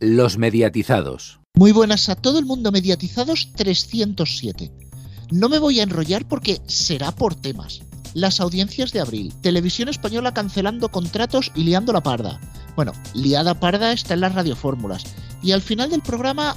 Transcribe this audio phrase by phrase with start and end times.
[0.00, 1.38] Los mediatizados.
[1.54, 4.72] Muy buenas a todo el mundo mediatizados 307.
[5.30, 7.80] No me voy a enrollar porque será por temas.
[8.12, 12.40] Las audiencias de abril, Televisión Española cancelando contratos y liando la parda.
[12.74, 15.04] Bueno, liada parda está en las radiofórmulas.
[15.42, 16.56] Y al final del programa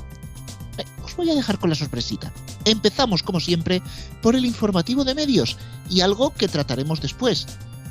[0.79, 2.33] eh, os voy a dejar con la sorpresita.
[2.65, 3.83] Empezamos, como siempre,
[4.23, 5.57] por el informativo de medios
[5.91, 7.45] y algo que trataremos después.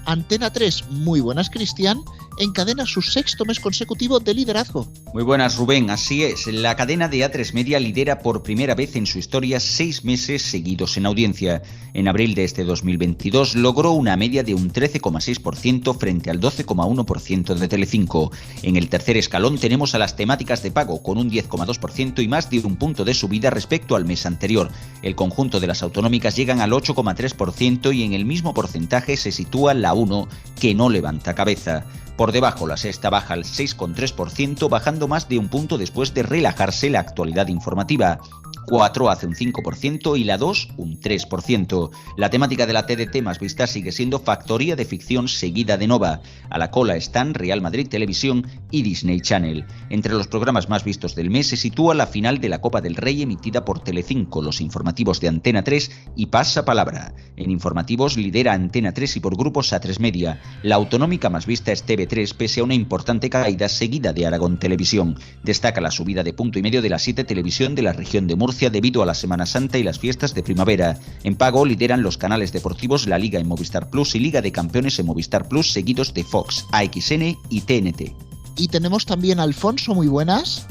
[0.06, 2.00] Antena 3, muy buenas Cristian,
[2.38, 4.86] encadena su sexto mes consecutivo de liderazgo.
[5.12, 5.90] Muy buenas, Rubén.
[5.90, 10.04] Así es, la cadena de A3 Media lidera por primera vez en su historia seis
[10.04, 11.62] meses seguidos en audiencia.
[11.92, 17.68] En abril de este 2022 logró una media de un 13,6% frente al 12,1% de
[17.68, 18.30] Telecinco.
[18.62, 22.48] En el tercer escalón tenemos a las temáticas de pago con un 10,2% y más
[22.48, 24.70] de un punto de subida respecto al mes anterior.
[25.02, 29.74] El conjunto de las autonómicas llegan al 8,3% y en el mismo porcentaje se sitúa
[29.74, 30.28] la 1,
[30.60, 31.84] que no levanta cabeza.
[32.16, 36.88] Por debajo, la sexta baja al 6,3%, bajando más de un punto después de relajarse
[36.88, 38.20] la actualidad informativa.
[38.66, 41.90] 4 hace un 5% y la 2 un 3%.
[42.16, 46.20] La temática de la TDT más vista sigue siendo Factoría de Ficción seguida de Nova.
[46.50, 49.64] A la cola están Real Madrid Televisión y Disney Channel.
[49.88, 52.96] Entre los programas más vistos del mes se sitúa la final de la Copa del
[52.96, 57.14] Rey emitida por Telecinco, los informativos de Antena 3 y Pasa Palabra.
[57.36, 60.40] En informativos lidera Antena 3 y por grupos A3 Media.
[60.64, 65.16] La autonómica más vista es TV3 pese a una importante caída seguida de Aragón Televisión.
[65.44, 68.34] Destaca la subida de punto y medio de la 7 Televisión de la región de
[68.34, 70.98] Murcia debido a la Semana Santa y las fiestas de primavera.
[71.22, 74.98] En pago lideran los canales deportivos La Liga en Movistar Plus y Liga de Campeones
[74.98, 78.14] en Movistar Plus, seguidos de Fox, AXN y TNT.
[78.56, 80.66] Y tenemos también a Alfonso, muy buenas.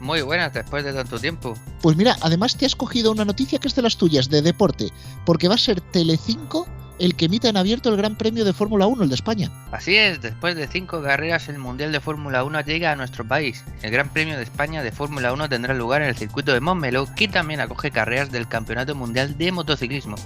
[0.00, 1.54] Muy buenas, después de tanto tiempo.
[1.80, 4.92] Pues mira, además te has cogido una noticia que es de las tuyas, de deporte,
[5.24, 6.66] porque va a ser Telecinco
[6.98, 9.50] el que emita en abierto el Gran Premio de Fórmula 1, el de España.
[9.72, 13.64] Así es, después de cinco carreras el Mundial de Fórmula 1 llega a nuestro país.
[13.82, 17.06] El Gran Premio de España de Fórmula 1 tendrá lugar en el circuito de Montmeló,
[17.14, 20.16] que también acoge carreras del Campeonato Mundial de Motociclismo.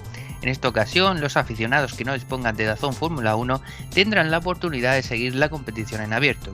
[0.41, 3.61] En esta ocasión, los aficionados que no dispongan de Dazón Fórmula 1
[3.93, 6.53] tendrán la oportunidad de seguir la competición en abierto.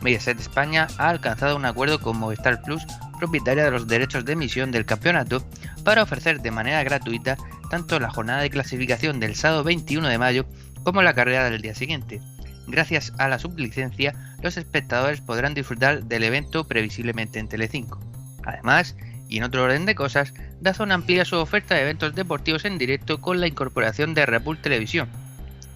[0.00, 2.82] Mediaset España ha alcanzado un acuerdo con Movistar Plus,
[3.18, 5.42] propietaria de los derechos de emisión del campeonato,
[5.84, 7.36] para ofrecer de manera gratuita
[7.70, 10.46] tanto la jornada de clasificación del sábado 21 de mayo
[10.82, 12.20] como la carrera del día siguiente.
[12.66, 17.98] Gracias a la sublicencia, los espectadores podrán disfrutar del evento previsiblemente en Telecinco.
[18.44, 18.94] Además,
[19.28, 23.20] y en otro orden de cosas, Dazón amplía su oferta de eventos deportivos en directo
[23.20, 25.08] con la incorporación de Red Bull Televisión,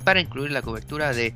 [0.04, 1.34] para incluir la cobertura de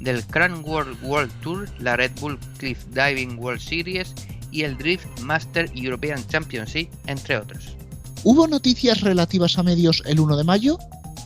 [0.00, 4.14] del Crown World World Tour, la Red Bull Cliff Diving World Series
[4.50, 7.76] y el Drift Master European Championship, entre otros.
[8.24, 10.78] ¿Hubo noticias relativas a medios el 1 de mayo?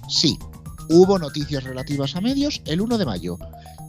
[0.09, 0.39] Sí,
[0.89, 3.39] hubo noticias relativas a medios el 1 de mayo.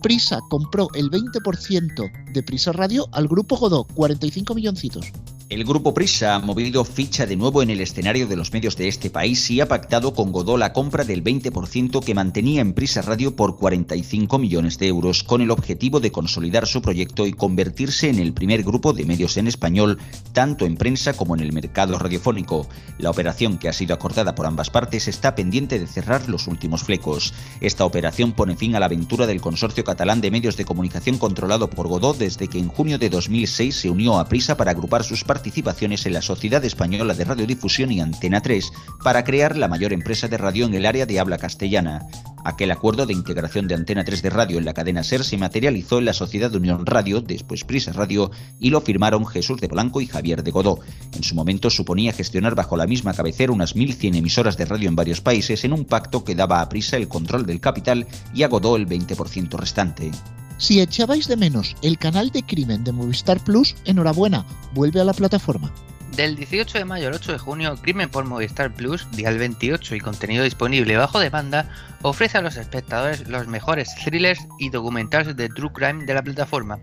[0.02, 5.12] Prisa compró el 20% de Prisa Radio al grupo Godó, 45 milloncitos.
[5.52, 8.88] El grupo Prisa ha movido ficha de nuevo en el escenario de los medios de
[8.88, 13.02] este país y ha pactado con Godó la compra del 20% que mantenía en Prisa
[13.02, 18.08] Radio por 45 millones de euros, con el objetivo de consolidar su proyecto y convertirse
[18.08, 19.98] en el primer grupo de medios en español,
[20.32, 22.70] tanto en prensa como en el mercado radiofónico.
[22.98, 26.84] La operación que ha sido acordada por ambas partes está pendiente de cerrar los últimos
[26.84, 27.34] flecos.
[27.60, 31.70] Esta operación pone fin a la aventura del consorcio catalán de medios de comunicación controlado
[31.70, 35.26] por Godó desde que en junio de 2006 se unió a Prisa para agrupar sus
[35.42, 38.72] participaciones en la Sociedad Española de Radiodifusión y Antena 3
[39.04, 42.06] para crear la mayor empresa de radio en el área de habla castellana.
[42.46, 45.98] Aquel acuerdo de integración de Antena 3 de radio en la cadena SER se materializó
[45.98, 50.06] en la Sociedad Unión Radio, después Prisa Radio, y lo firmaron Jesús de Blanco y
[50.06, 50.78] Javier de Godó.
[51.16, 54.96] En su momento suponía gestionar bajo la misma cabecera unas 1.100 emisoras de radio en
[54.96, 58.48] varios países en un pacto que daba a Prisa el control del capital y a
[58.48, 60.12] Godó el 20% restante.
[60.62, 65.14] Si echabais de menos el canal de crimen de Movistar Plus, enhorabuena, vuelve a la
[65.14, 65.72] plataforma.
[66.16, 70.00] Del 18 de mayo al 8 de junio, Crimen por Movistar Plus, día 28 y
[70.00, 71.68] contenido disponible bajo demanda,
[72.04, 76.78] ofrece a los espectadores los mejores thrillers y documentales de true crime de la plataforma.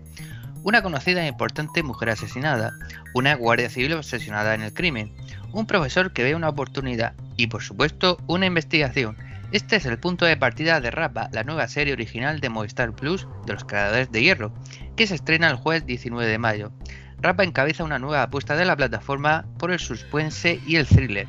[0.63, 2.73] Una conocida e importante mujer asesinada,
[3.13, 5.13] una guardia civil obsesionada en el crimen,
[5.53, 9.15] un profesor que ve una oportunidad y, por supuesto, una investigación
[9.51, 13.27] este es el punto de partida de Rapa, la nueva serie original de Movistar Plus
[13.47, 14.53] de los creadores de Hierro,
[14.95, 16.71] que se estrena el jueves 19 de mayo.
[17.19, 21.27] Rapa encabeza una nueva apuesta de la plataforma por el suspense y el thriller.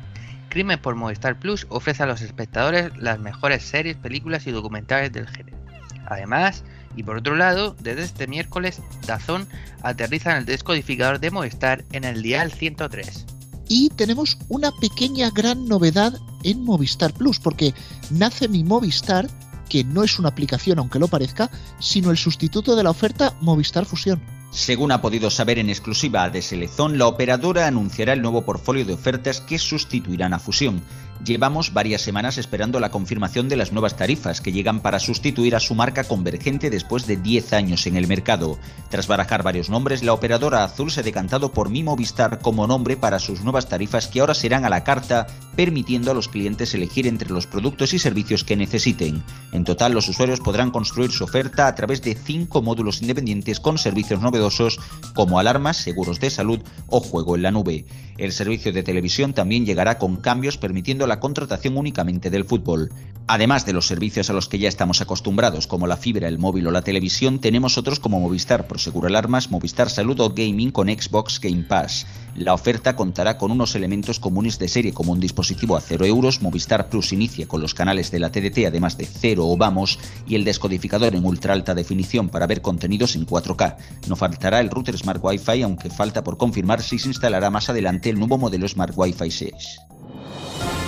[0.49, 5.27] Crimen por Movistar Plus ofrece a los espectadores las mejores series, películas y documentales del
[5.27, 5.57] género.
[6.05, 6.63] Además,
[6.95, 9.47] y por otro lado, desde este miércoles, Dazón
[9.81, 13.30] aterriza en el descodificador de Movistar en el dial 103.
[13.73, 17.73] Y tenemos una pequeña gran novedad en Movistar Plus, porque
[18.09, 19.29] nace mi Movistar,
[19.69, 23.85] que no es una aplicación aunque lo parezca, sino el sustituto de la oferta Movistar
[23.85, 24.21] Fusión.
[24.51, 28.91] Según ha podido saber en exclusiva de Selezón, la operadora anunciará el nuevo portfolio de
[28.91, 30.83] ofertas que sustituirán a Fusión.
[31.23, 35.59] Llevamos varias semanas esperando la confirmación de las nuevas tarifas que llegan para sustituir a
[35.59, 38.57] su marca convergente después de 10 años en el mercado.
[38.89, 42.97] Tras barajar varios nombres, la operadora azul se ha decantado por Mi Movistar como nombre
[42.97, 47.05] para sus nuevas tarifas que ahora serán a la carta, permitiendo a los clientes elegir
[47.05, 49.23] entre los productos y servicios que necesiten.
[49.51, 53.77] En total, los usuarios podrán construir su oferta a través de cinco módulos independientes con
[53.77, 54.79] servicios novedosos
[55.13, 57.85] como alarmas, seguros de salud o juego en la nube.
[58.17, 62.89] El servicio de televisión también llegará con cambios permitiendo la contratación únicamente del fútbol.
[63.27, 66.67] Además de los servicios a los que ya estamos acostumbrados, como la fibra, el móvil
[66.67, 71.41] o la televisión, tenemos otros como Movistar Proseguro Alarmas, Movistar Salud o Gaming con Xbox
[71.41, 72.07] Game Pass.
[72.33, 76.41] La oferta contará con unos elementos comunes de serie como un dispositivo a 0 euros,
[76.41, 80.35] Movistar Plus inicia con los canales de la TDT además de 0 o Vamos y
[80.35, 83.75] el descodificador en ultra alta definición para ver contenidos en 4K.
[84.07, 88.09] No faltará el router Smart Wi-Fi, aunque falta por confirmar si se instalará más adelante
[88.09, 89.81] el nuevo modelo Smart Wi-Fi 6.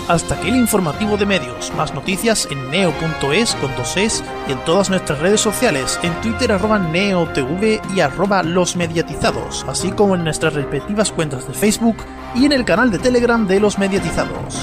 [0.07, 1.71] Hasta aquí el informativo de medios.
[1.75, 6.51] Más noticias en neo.es con dos es y en todas nuestras redes sociales, en Twitter
[6.51, 11.97] arroba neotv y arroba los mediatizados, así como en nuestras respectivas cuentas de Facebook
[12.35, 14.55] y en el canal de Telegram de los mediatizados.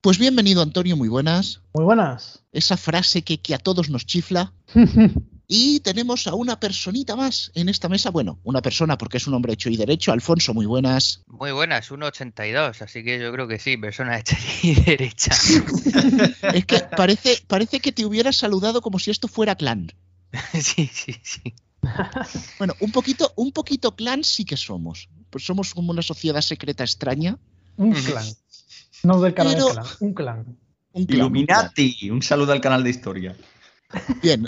[0.00, 1.62] Pues bienvenido Antonio, muy buenas.
[1.72, 2.44] Muy buenas.
[2.52, 4.52] Esa frase que, que a todos nos chifla.
[5.56, 8.10] Y tenemos a una personita más en esta mesa.
[8.10, 10.10] Bueno, una persona porque es un hombre hecho y derecho.
[10.10, 11.22] Alfonso, muy buenas.
[11.28, 15.30] Muy buenas, 1,82, así que yo creo que sí, persona hecha y derecha.
[16.54, 19.92] es que parece, parece que te hubiera saludado como si esto fuera clan.
[20.60, 21.54] sí, sí, sí.
[22.58, 25.08] Bueno, un poquito, un poquito clan sí que somos.
[25.30, 27.38] Pues somos como una sociedad secreta extraña.
[27.76, 28.26] Un clan.
[29.04, 30.58] No del canal Pero, clan, un clan.
[30.94, 33.36] Un clan, Illuminati, un saludo al canal de historia.
[34.20, 34.46] Bien.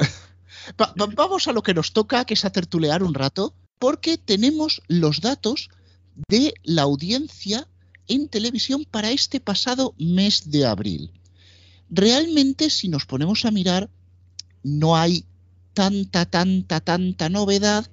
[0.81, 4.83] Va, vamos a lo que nos toca, que es a tertulear un rato, porque tenemos
[4.89, 5.69] los datos
[6.29, 7.69] de la audiencia
[8.09, 11.11] en televisión para este pasado mes de abril.
[11.91, 13.91] Realmente, si nos ponemos a mirar,
[14.63, 15.25] no hay
[15.75, 17.89] tanta, tanta, tanta novedad,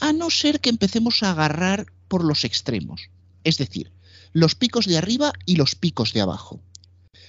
[0.00, 3.08] a no ser que empecemos a agarrar por los extremos,
[3.44, 3.92] es decir,
[4.32, 6.60] los picos de arriba y los picos de abajo.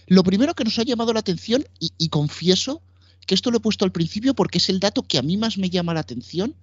[0.07, 2.81] Lo primero que nos ha llamado la atención, y confieso
[3.25, 5.58] que esto lo he puesto al principio porque es el dato que a mí más
[5.58, 6.56] me llama la atención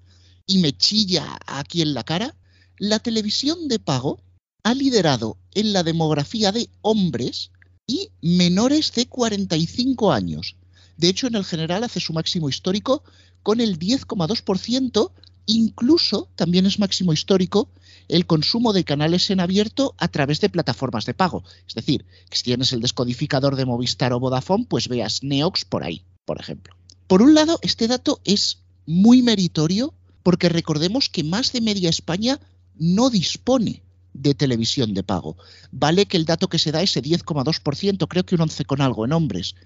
[0.47, 2.35] y me chilla aquí en la cara,
[2.79, 4.21] la televisión de pago
[4.63, 7.51] ha liderado en la demografía de hombres
[7.87, 10.57] y menores de 45 años.
[10.97, 13.03] De hecho, en el general hace su máximo histórico
[13.43, 15.13] con el 10,2%,
[15.47, 17.71] incluso también es máximo histórico
[18.09, 21.45] el consumo de canales en abierto a través de plataformas de pago.
[21.67, 26.05] Es decir, si tienes el descodificador de Movistar o Vodafone, pues veas Neox por ahí
[26.31, 26.77] por ejemplo.
[27.09, 29.93] Por un lado, este dato es muy meritorio
[30.23, 32.39] porque recordemos que más de media España
[32.79, 33.83] no dispone
[34.15, 35.37] de televisión de pago.
[35.73, 39.05] Vale que el dato que se da, ese 10,2%, creo que un 11 con algo
[39.05, 39.57] en hombres,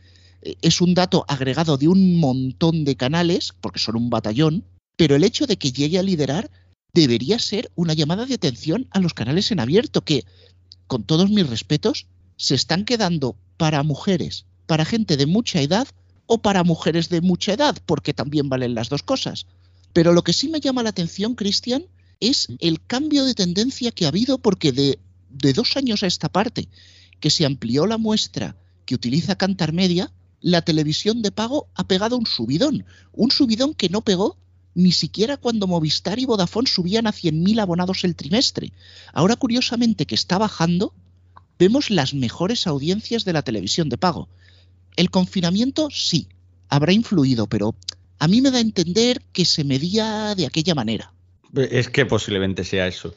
[0.40, 4.64] eh, es un dato agregado de un montón de canales, porque son un batallón,
[4.96, 6.50] pero el hecho de que llegue a liderar
[6.94, 10.24] debería ser una llamada de atención a los canales en abierto, que,
[10.86, 12.06] con todos mis respetos,
[12.38, 15.86] se están quedando para mujeres, para gente de mucha edad,
[16.26, 19.46] o para mujeres de mucha edad, porque también valen las dos cosas.
[19.92, 21.86] Pero lo que sí me llama la atención, Cristian,
[22.20, 24.98] es el cambio de tendencia que ha habido porque de,
[25.30, 26.68] de dos años a esta parte,
[27.20, 32.18] que se amplió la muestra que utiliza Cantar Media, la televisión de pago ha pegado
[32.18, 34.36] un subidón, un subidón que no pegó
[34.74, 38.72] ni siquiera cuando Movistar y Vodafone subían a 100.000 abonados el trimestre.
[39.12, 40.92] Ahora, curiosamente, que está bajando,
[41.58, 44.28] vemos las mejores audiencias de la televisión de pago.
[44.96, 46.28] El confinamiento sí,
[46.68, 47.74] habrá influido, pero
[48.18, 51.12] a mí me da a entender que se medía de aquella manera.
[51.54, 53.14] Es que posiblemente sea eso.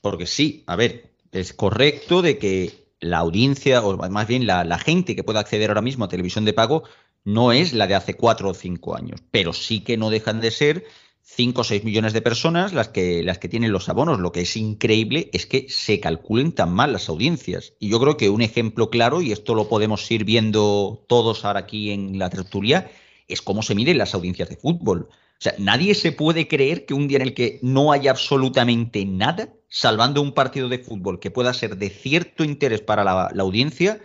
[0.00, 4.78] Porque sí, a ver, es correcto de que la audiencia, o más bien la, la,
[4.78, 6.84] gente que pueda acceder ahora mismo a televisión de pago,
[7.24, 10.50] no es la de hace cuatro o cinco años, pero sí que no dejan de
[10.50, 10.84] ser
[11.24, 14.20] 5 o 6 millones de personas las que, las que tienen los abonos.
[14.20, 17.74] Lo que es increíble es que se calculen tan mal las audiencias.
[17.78, 21.60] Y yo creo que un ejemplo claro, y esto lo podemos ir viendo todos ahora
[21.60, 22.90] aquí en la tertulia,
[23.28, 25.08] es cómo se miden las audiencias de fútbol.
[25.10, 29.04] O sea, nadie se puede creer que un día en el que no haya absolutamente
[29.04, 33.42] nada, salvando un partido de fútbol que pueda ser de cierto interés para la, la
[33.42, 34.00] audiencia,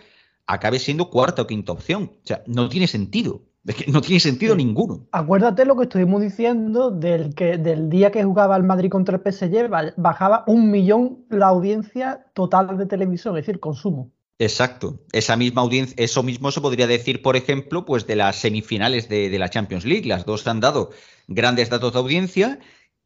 [0.46, 2.12] acabe siendo cuarta o quinta opción.
[2.24, 3.42] O sea, no tiene sentido.
[3.68, 4.64] Es que no tiene sentido sí.
[4.64, 5.06] ninguno.
[5.12, 9.32] Acuérdate lo que estuvimos diciendo del, que, del día que jugaba el Madrid contra el
[9.32, 14.10] PSG, bajaba un millón la audiencia total de televisión, es decir, consumo.
[14.38, 15.00] Exacto.
[15.12, 19.28] Esa misma audiencia, eso mismo se podría decir, por ejemplo, pues de las semifinales de,
[19.28, 20.08] de la Champions League.
[20.08, 20.90] Las dos han dado
[21.26, 22.60] grandes datos de audiencia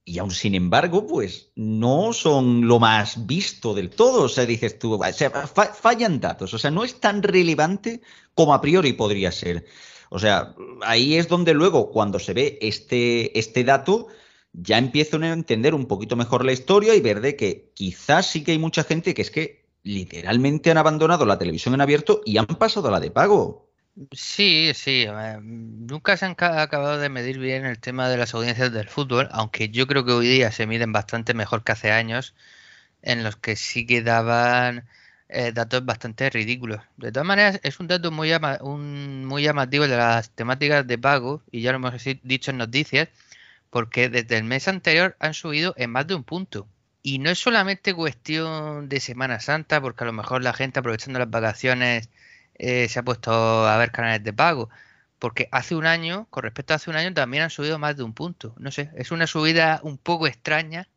[0.04, 4.24] y aún sin embargo, pues no son lo más visto del todo.
[4.24, 6.54] O sea, dices tú, o sea, fallan datos.
[6.54, 8.00] O sea, no es tan relevante
[8.34, 9.64] como a priori podría ser.
[10.14, 14.08] O sea, ahí es donde luego, cuando se ve este, este dato,
[14.52, 18.44] ya empiezo a entender un poquito mejor la historia y ver de que quizás sí
[18.44, 22.36] que hay mucha gente que es que literalmente han abandonado la televisión en abierto y
[22.36, 23.70] han pasado a la de pago.
[24.10, 25.06] Sí, sí.
[25.40, 29.70] Nunca se han acabado de medir bien el tema de las audiencias del fútbol, aunque
[29.70, 32.34] yo creo que hoy día se miden bastante mejor que hace años,
[33.00, 34.86] en los que sí que daban
[35.32, 36.80] eh, datos bastante ridículos.
[36.96, 41.42] De todas maneras, es un dato muy, un, muy llamativo de las temáticas de pago,
[41.50, 43.08] y ya lo hemos dicho en noticias,
[43.70, 46.68] porque desde el mes anterior han subido en más de un punto.
[47.02, 51.18] Y no es solamente cuestión de Semana Santa, porque a lo mejor la gente aprovechando
[51.18, 52.10] las vacaciones
[52.54, 53.32] eh, se ha puesto
[53.66, 54.70] a ver canales de pago.
[55.18, 58.02] Porque hace un año, con respecto a hace un año, también han subido más de
[58.02, 58.54] un punto.
[58.58, 60.88] No sé, es una subida un poco extraña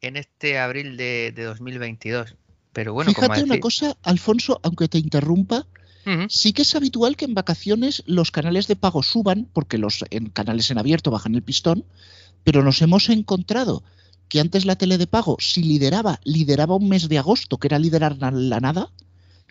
[0.00, 2.36] en este abril de, 2022.
[2.72, 5.66] Pero bueno, Fíjate una cosa, Alfonso, aunque te interrumpa,
[6.28, 10.30] sí que es habitual que en vacaciones los canales de pago suban, porque los en
[10.30, 11.84] canales en abierto bajan el pistón,
[12.44, 13.82] pero nos hemos encontrado
[14.28, 17.78] que antes la tele de pago, si lideraba, lideraba un mes de agosto, que era
[17.78, 18.90] liderar la nada,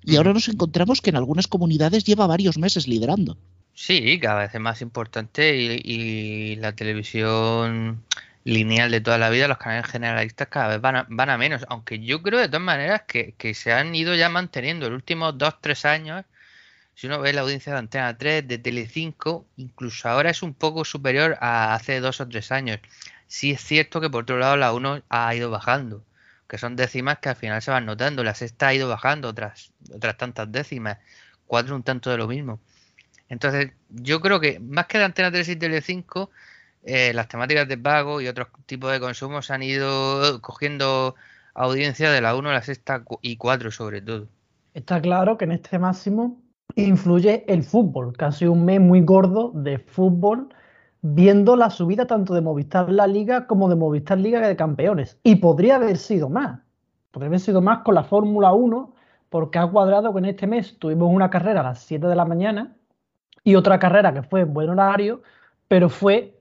[0.03, 3.37] y ahora nos encontramos que en algunas comunidades lleva varios meses liderando.
[3.73, 8.03] Sí, cada vez es más importante y, la televisión
[8.49, 11.65] lineal de toda la vida, los canales generalistas cada vez van a, van a menos,
[11.69, 15.37] aunque yo creo de todas maneras que, se han ido ya manteniendo en los últimos
[15.37, 16.25] dos, tres años.
[16.95, 20.83] Si uno ve la audiencia de Antena 3, de Telecinco, incluso ahora es un poco
[20.85, 22.79] superior a hace dos o tres años.
[23.27, 26.03] Sí es cierto que por otro lado la 1 ha ido bajando
[26.49, 28.23] que son décimas que al final se van notando.
[28.23, 30.97] La sexta ha ido bajando otras, otras tantas décimas,
[31.45, 32.59] cuatro un tanto de lo mismo.
[33.29, 36.29] Entonces, yo creo que más que de Antena 3 y Tele5,
[36.83, 41.15] eh, las temáticas de pago y otros tipos de consumos han ido cogiendo
[41.53, 44.27] audiencia de la 1 a la sexta y 4 sobre todo.
[44.73, 46.41] Está claro que en este máximo
[46.75, 50.49] influye el fútbol, casi un mes muy gordo de fútbol
[51.01, 55.17] viendo la subida tanto de Movistar La Liga como de Movistar Liga de Campeones.
[55.23, 56.59] Y podría haber sido más.
[57.11, 58.93] Podría haber sido más con la Fórmula 1,
[59.29, 62.25] porque ha cuadrado que en este mes tuvimos una carrera a las 7 de la
[62.25, 62.75] mañana
[63.43, 65.21] y otra carrera que fue en buen horario,
[65.67, 66.38] pero fue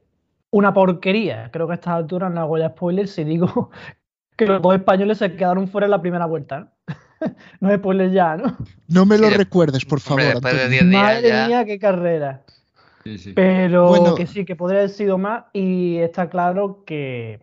[0.51, 1.51] una porquería.
[1.53, 3.71] Creo que a esta altura no hago ya spoilers si digo
[4.37, 6.73] que los dos españoles se quedaron fuera en la primera vuelta.
[7.61, 8.57] no es spoilers ya, ¿no?
[8.89, 10.43] No me lo recuerdes, por favor.
[10.43, 12.45] Madre mía, qué carrera.
[13.35, 17.41] Pero que sí, que podría haber sido más y está claro que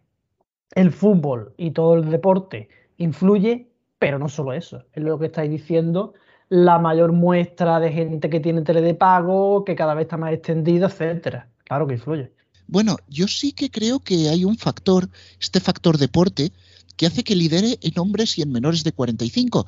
[0.75, 5.50] el fútbol y todo el deporte influye, pero no solo eso, es lo que estáis
[5.50, 6.13] diciendo,
[6.50, 10.33] la mayor muestra de gente que tiene tele de pago, que cada vez está más
[10.33, 11.50] extendida, etcétera.
[11.63, 12.31] Claro que influye.
[12.67, 16.51] Bueno, yo sí que creo que hay un factor, este factor deporte,
[16.98, 19.67] que hace que lidere en hombres y en menores de 45.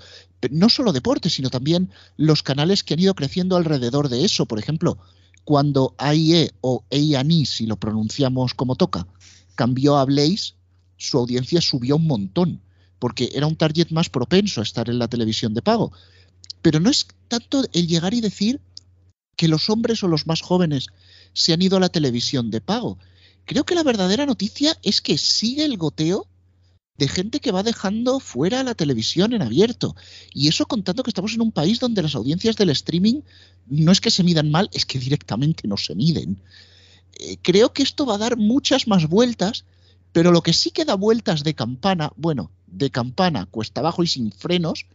[0.52, 4.46] No solo deporte, sino también los canales que han ido creciendo alrededor de eso.
[4.46, 4.98] Por ejemplo,
[5.44, 9.08] cuando AIE o A&E, si lo pronunciamos como toca,
[9.56, 10.54] cambió a Blaze,
[10.98, 12.62] su audiencia subió un montón,
[13.00, 15.92] porque era un target más propenso a estar en la televisión de pago.
[16.62, 18.62] Pero no es tanto el llegar y decir
[19.36, 20.88] que los hombres o los más jóvenes
[21.38, 22.98] se han ido a la televisión de pago.
[23.46, 26.28] Creo que la verdadera noticia es que sigue el goteo
[26.98, 29.96] de gente que va dejando fuera la televisión en abierto.
[30.34, 33.22] Y eso contando que estamos en un país donde las audiencias del streaming
[33.68, 36.42] no es que se midan mal, es que directamente no se miden.
[37.20, 39.66] Eh, creo que esto va a dar muchas más vueltas,
[40.12, 44.08] pero lo que sí que da vueltas de campana, bueno, de campana, cuesta abajo y
[44.08, 44.88] sin frenos,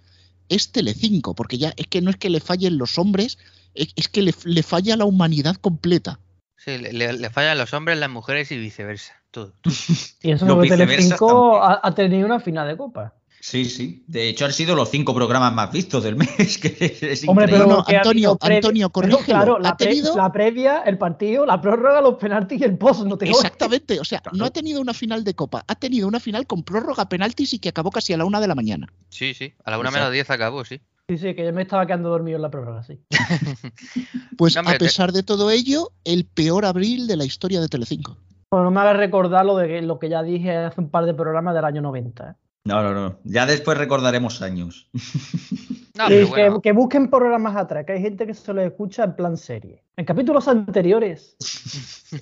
[0.49, 3.39] es Telecinco, porque ya es que no es que le fallen los hombres,
[3.75, 6.19] es, que le, le, falla la humanidad completa.
[6.65, 9.15] Sí, le, le fallan los hombres, las mujeres y viceversa.
[10.23, 13.15] Y eso no, que Telecinco ha, ha, tenido una final de copa.
[13.41, 14.05] Sí, sí.
[14.07, 16.59] De hecho, han sido los cinco programas más vistos del mes.
[16.63, 19.25] Que es Hombre, pero no, Antonio, Antonio, corrígelo.
[19.25, 19.77] Claro, la,
[20.15, 23.03] la, previa, el partido, la prórroga, los penaltis y el post.
[23.03, 23.99] No Exactamente.
[23.99, 27.09] O sea, no ha tenido una final de copa, ha tenido una final con prórroga,
[27.09, 28.87] penaltis y que acabó casi a la una de la mañana.
[29.09, 29.53] Sí, sí.
[29.65, 30.81] A la una menos diez acabó, sí.
[31.13, 32.99] Sí, sí, que yo me estaba quedando dormido en la prórroga, sí.
[34.39, 38.17] pues a pesar de todo ello, el peor abril de la historia de Telecinco.
[38.51, 41.13] Bueno, no me hagas recordar lo, de, lo que ya dije hace un par de
[41.13, 42.31] programas del año 90.
[42.31, 42.35] ¿eh?
[42.65, 43.19] No, no, no.
[43.25, 44.89] Ya después recordaremos años.
[46.63, 49.83] que, busquen programas atrás, que hay gente que se lo escucha en plan serie.
[49.99, 51.37] En capítulos anteriores.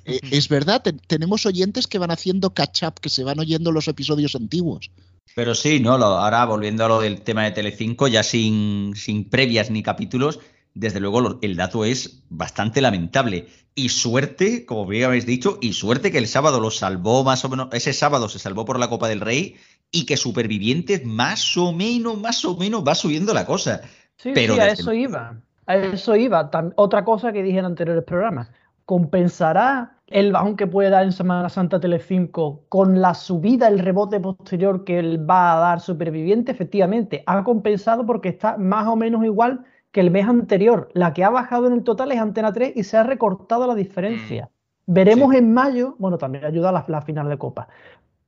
[0.04, 4.35] Eh, es verdad, tenemos oyentes que van haciendo catch-up, que se van oyendo los episodios
[4.35, 4.90] antiguos.
[5.34, 9.70] Pero sí, no, ahora volviendo a lo del tema de Telecinco, ya sin, sin previas
[9.70, 10.40] ni capítulos,
[10.75, 13.49] desde luego el dato es bastante lamentable.
[13.75, 17.49] Y suerte, como bien habéis dicho, y suerte que el sábado lo salvó más o
[17.49, 19.56] menos, ese sábado se salvó por la Copa del Rey
[19.90, 23.82] y que Supervivientes más o menos, más o menos va subiendo la cosa.
[24.16, 25.40] Sí, Pero sí, a eso iba.
[25.66, 26.50] A eso iba.
[26.76, 28.50] otra cosa que dije en anteriores programas.
[28.84, 34.20] ¿Compensará el bajón que puede dar en Semana Santa Telecinco con la subida, el rebote
[34.20, 36.52] posterior que él va a dar Superviviente?
[36.52, 40.90] Efectivamente, ha compensado porque está más o menos igual que el mes anterior.
[40.94, 43.74] La que ha bajado en el total es Antena 3 y se ha recortado la
[43.74, 44.50] diferencia.
[44.86, 44.92] Mm.
[44.92, 47.68] Veremos en mayo, bueno, también ayuda a la, final de Copa,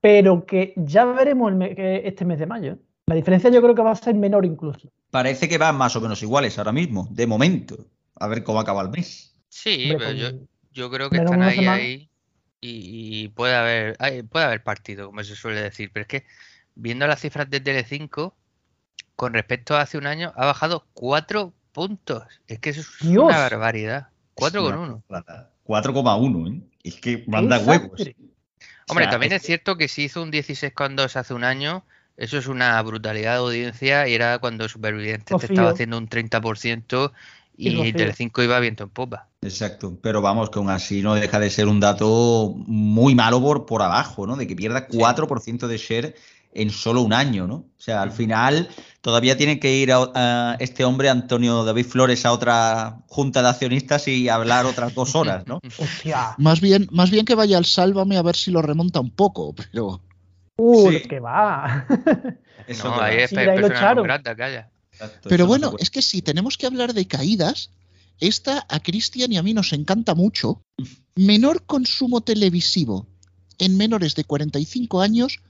[0.00, 2.78] pero que ya veremos este mes de mayo.
[3.06, 4.88] La diferencia yo creo que va a ser menor incluso.
[5.10, 7.76] Parece que van más o menos iguales ahora mismo, de momento.
[8.14, 9.36] A ver cómo acaba el mes.
[9.48, 10.28] Sí, pero yo,
[10.72, 12.10] creo que están ahí, ahí
[12.62, 13.96] y, puede haber
[14.28, 15.90] puede haber partido, como se suele decir.
[15.92, 16.26] Pero es que
[16.74, 18.32] viendo las cifras de Tele5,
[19.16, 22.24] con respecto a hace un año, ha bajado 4 puntos.
[22.46, 24.08] Es que eso es una barbaridad.
[24.36, 25.02] 4,1.
[25.64, 26.62] 4,1, ¿eh?
[26.84, 28.00] Es que manda huevos.
[28.88, 31.84] Hombre, también es, cierto que si hizo un 16,2 hace un año,
[32.16, 37.12] eso es una brutalidad de audiencia y era cuando Supervivientes te estaba haciendo un 30%
[37.56, 39.28] y, Telecinco iba viento en popa.
[39.42, 43.66] Exacto, pero vamos, que aún así no deja de ser un dato muy malo por,
[43.66, 44.36] por abajo, ¿no?
[44.36, 46.14] De que pierda 4% de share
[46.54, 47.54] en solo un año, ¿no?
[47.54, 48.68] O sea, al final
[49.00, 54.06] todavía tiene que ir a, este hombre, Antonio David Flores, a otra junta de accionistas
[54.08, 55.60] y hablar otras dos horas, ¿no?
[55.78, 56.34] Hostia.
[56.38, 59.54] Más bien, más bien que vaya al Sálvame a ver si lo remonta un poco,
[59.54, 60.00] pero.
[60.56, 61.86] Uh, que va.
[62.66, 64.70] Eso no, ahí es sí, calla.
[65.22, 67.70] Pero bueno, es que si tenemos que hablar de caídas,
[68.18, 70.62] esta a Cristian y a mí nos encanta mucho.
[71.14, 73.06] Menor consumo televisivo
[73.58, 75.40] en menores de 45 años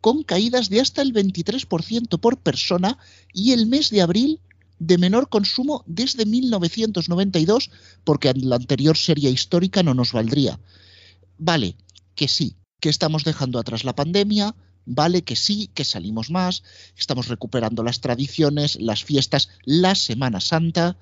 [0.00, 2.98] con caídas de hasta el 23% por persona
[3.32, 4.40] y el mes de abril
[4.78, 7.70] de menor consumo desde 1992,
[8.02, 10.58] porque la anterior serie histórica no nos valdría.
[11.38, 11.76] Vale,
[12.16, 16.62] que sí, que estamos dejando atrás la pandemia, vale que sí, que salimos más,
[16.96, 20.96] estamos recuperando las tradiciones, las fiestas, la Semana Santa,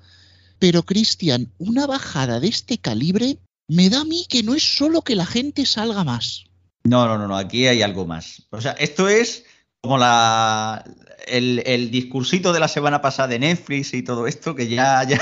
[0.59, 5.01] pero Cristian, una bajada de este calibre me da a mí que no es solo
[5.01, 6.45] que la gente salga más.
[6.83, 8.43] No, no, no, no, aquí hay algo más.
[8.49, 9.45] O sea, esto es
[9.81, 10.83] como la,
[11.27, 15.19] el, discursito de la semana pasada de Netflix y todo esto, que ya, ya,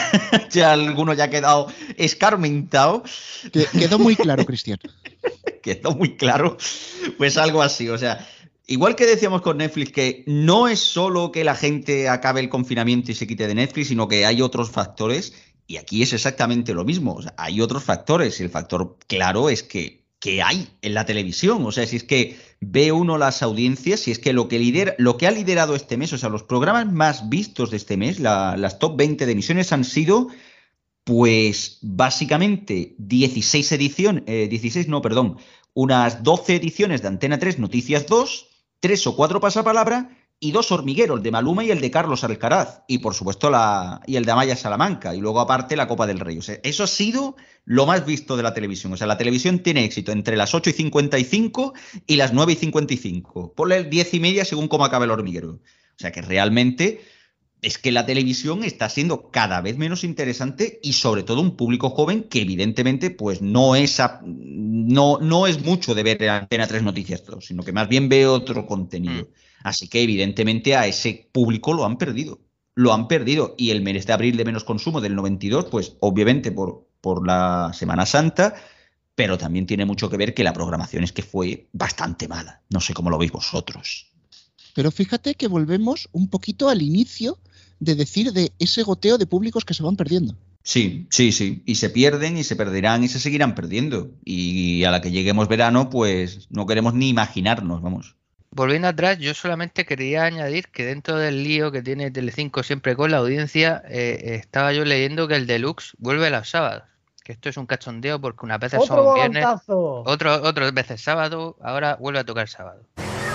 [0.50, 1.68] ya alguno ya ha quedado
[1.98, 3.04] escarmentado.
[3.52, 4.80] Quedó muy claro, Cristian.
[5.64, 6.58] quedó muy claro.
[7.18, 8.28] Pues algo así, o sea,
[8.70, 13.12] igual que decíamos con Netflix que no es solo que la gente acabe el confinamiento
[13.12, 15.34] y se quite de Netflix, sino que hay otros factores.
[15.68, 17.16] Y aquí es exactamente lo mismo.
[17.16, 18.40] O sea, hay otros factores.
[18.40, 21.66] Y el factor claro es que que hay en la televisión.
[21.66, 24.96] O sea, si es que ve uno las audiencias, si es que lo que, lidera,
[24.98, 28.20] lo que ha liderado este mes, o sea, los programas más vistos de este mes,
[28.20, 30.28] las top 20 de emisiones han sido,
[31.06, 35.38] pues, básicamente 16 ediciones, 16, no, perdón,
[35.74, 38.49] unas 12 ediciones de Antena 3, Noticias 2,
[38.80, 40.10] 3 o 4 pasapalabra
[40.42, 44.02] y dos hormigueros, el de Maluma y el de Carlos Alcaraz, y por supuesto la,
[44.08, 46.40] y el de Amaya Salamanca, y luego aparte la Copa del Rey.
[46.64, 48.94] Eso ha sido lo más visto de la televisión.
[48.94, 51.74] O sea, la televisión tiene éxito entre las 8 y 55
[52.08, 53.54] y las 9 y 55.
[53.54, 55.52] Ponle 10 y media según cómo acabe el hormiguero.
[55.52, 55.62] O
[55.98, 57.02] sea que realmente
[57.62, 61.90] es que la televisión está siendo cada vez menos interesante y sobre todo un público
[61.90, 67.24] joven que evidentemente pues no es, no, no es mucho de ver Antena 3 Noticias
[67.42, 69.24] sino que más bien ve otro contenido.
[69.24, 69.28] Mm.
[69.64, 72.40] Así que evidentemente a ese público lo han perdido.
[72.76, 73.56] Lo han perdido.
[73.58, 77.72] Y el mes de abril de menos consumo del 92, pues obviamente por, por la
[77.74, 78.56] Semana Santa,
[79.16, 82.62] pero también tiene mucho que ver que la programación es que fue bastante mala.
[82.70, 84.08] No sé cómo lo veis vosotros.
[84.74, 87.38] Pero fíjate que volvemos un poquito al inicio
[87.80, 90.36] de decir de ese goteo de públicos que se van perdiendo.
[90.64, 91.64] Sí, sí, sí.
[91.66, 94.12] Y se pierden y se perderán y se seguirán perdiendo.
[94.24, 98.16] Y a la que lleguemos verano, pues no queremos ni imaginarnos, vamos.
[98.52, 103.12] Volviendo atrás, yo solamente quería añadir que dentro del lío que tiene Telecinco siempre con
[103.12, 106.84] la audiencia, eh, estaba yo leyendo que el Deluxe vuelve los sábados.
[107.24, 111.96] Que esto es un cachondeo porque unas veces son viernes, otro, otras veces sábado, ahora
[112.00, 112.82] vuelve a tocar sábado.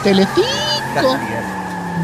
[0.03, 1.17] ¡Telecinco!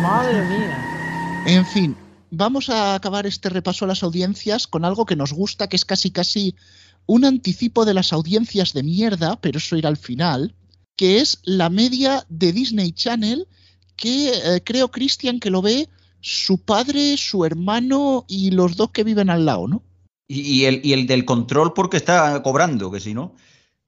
[0.00, 1.44] Madre mía.
[1.46, 1.96] En fin,
[2.30, 5.84] vamos a acabar este repaso a las audiencias con algo que nos gusta, que es
[5.84, 6.54] casi casi
[7.06, 10.54] un anticipo de las audiencias de mierda, pero eso irá al final
[11.00, 13.46] que es la media de Disney Channel,
[13.96, 15.88] que eh, creo, Cristian, que lo ve
[16.20, 19.82] su padre, su hermano y los dos que viven al lado, ¿no?
[20.28, 23.34] Y, el, y el del control porque está cobrando, que si no.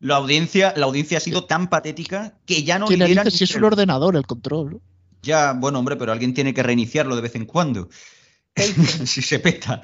[0.01, 3.65] La audiencia, la audiencia ha sido tan patética que ya no le si es un
[3.65, 4.81] ordenador el control.
[5.21, 7.91] Ya, bueno, hombre, pero alguien tiene que reiniciarlo de vez en cuando.
[9.07, 9.83] si se peta.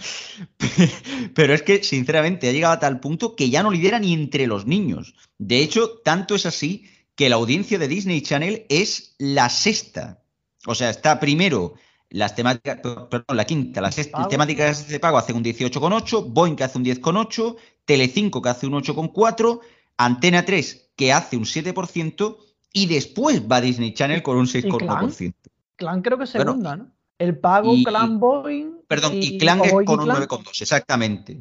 [1.34, 4.46] Pero es que, sinceramente, ha llegado a tal punto que ya no lidera ni entre
[4.46, 5.14] los niños.
[5.38, 10.22] De hecho, tanto es así que la audiencia de Disney Channel es la sexta.
[10.66, 11.74] O sea, está primero
[12.10, 13.96] las temáticas, perdón, la quinta, las
[14.30, 18.74] temáticas de pago hace un 18,8, Boeing que hace un 10,8, Telecinco que hace un
[18.74, 19.60] 8,4,
[19.96, 22.36] Antena 3 que hace un 7%
[22.72, 25.34] y después va Disney Channel con un 6,1%.
[25.76, 26.90] Clan creo que segunda, ¿no?
[27.18, 28.82] El pago, Clan Boeing.
[28.86, 31.40] Perdón, y, Clan con un 9,2, exactamente.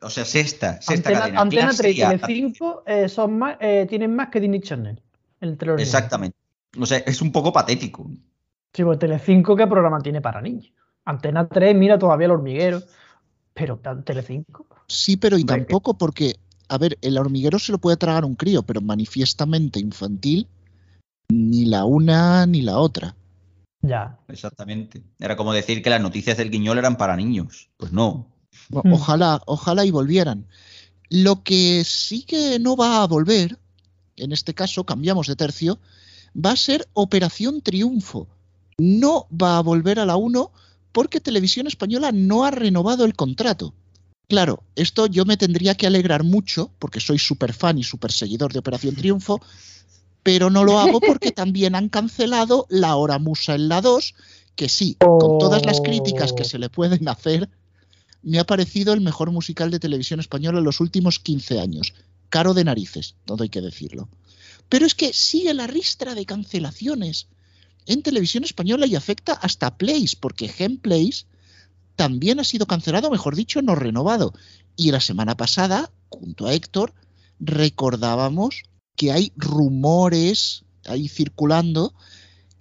[0.00, 1.40] O sea, sexta, sexta Antena, cadena.
[1.40, 5.00] Antena 3 y Telecinco eh, son más, eh, tienen más que Disney Channel.
[5.40, 6.36] Exactamente.
[6.78, 8.10] O sea, es un poco patético.
[8.72, 10.72] Sí, pues Telecinco, ¿qué programa tiene para niños?
[11.04, 12.82] Antena 3, mira todavía el hormiguero.
[13.54, 14.66] Pero Telecinco.
[14.86, 16.34] Sí, pero y tampoco porque,
[16.68, 20.46] a ver, el hormiguero se lo puede tragar un crío, pero manifiestamente infantil,
[21.28, 23.16] ni la una ni la otra.
[23.86, 24.18] Ya.
[24.28, 25.02] Exactamente.
[25.18, 27.70] Era como decir que las noticias del guiñol eran para niños.
[27.76, 28.28] Pues no.
[28.68, 28.92] Hmm.
[28.92, 30.46] Ojalá, ojalá y volvieran.
[31.08, 33.58] Lo que sí que no va a volver,
[34.16, 35.78] en este caso cambiamos de tercio,
[36.34, 38.28] va a ser Operación Triunfo.
[38.78, 40.50] No va a volver a la 1
[40.92, 43.74] porque Televisión Española no ha renovado el contrato.
[44.28, 48.52] Claro, esto yo me tendría que alegrar mucho, porque soy súper fan y súper seguidor
[48.52, 49.40] de Operación Triunfo,
[50.26, 54.14] pero no lo hago porque también han cancelado La Hora Musa en la 2,
[54.56, 57.48] que sí, con todas las críticas que se le pueden hacer,
[58.22, 61.94] me ha parecido el mejor musical de televisión española en los últimos 15 años.
[62.28, 64.08] Caro de narices, todo hay que decirlo.
[64.68, 67.28] Pero es que sigue la ristra de cancelaciones
[67.86, 71.24] en televisión española y afecta hasta Place, porque Gen Place
[71.94, 74.34] también ha sido cancelado, mejor dicho, no renovado.
[74.74, 76.94] Y la semana pasada, junto a Héctor,
[77.38, 78.64] recordábamos
[78.96, 81.94] que hay rumores ahí circulando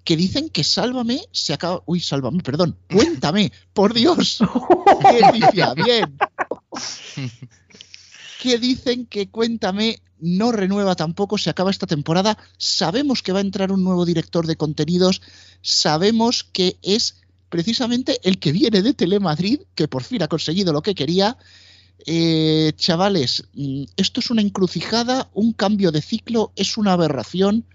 [0.03, 1.81] que dicen que Sálvame se acaba.
[1.87, 2.77] Uy, Sálvame, perdón.
[2.89, 4.39] Cuéntame, por Dios.
[5.01, 6.17] ¡Qué Bien.
[8.39, 12.37] Que dicen que Cuéntame no renueva tampoco, se acaba esta temporada.
[12.57, 15.21] Sabemos que va a entrar un nuevo director de contenidos.
[15.61, 20.83] Sabemos que es precisamente el que viene de Telemadrid, que por fin ha conseguido lo
[20.83, 21.37] que quería
[22.05, 27.65] eh, chavales, mm, esto es una encrucijada, un cambio de ciclo, es una aberración.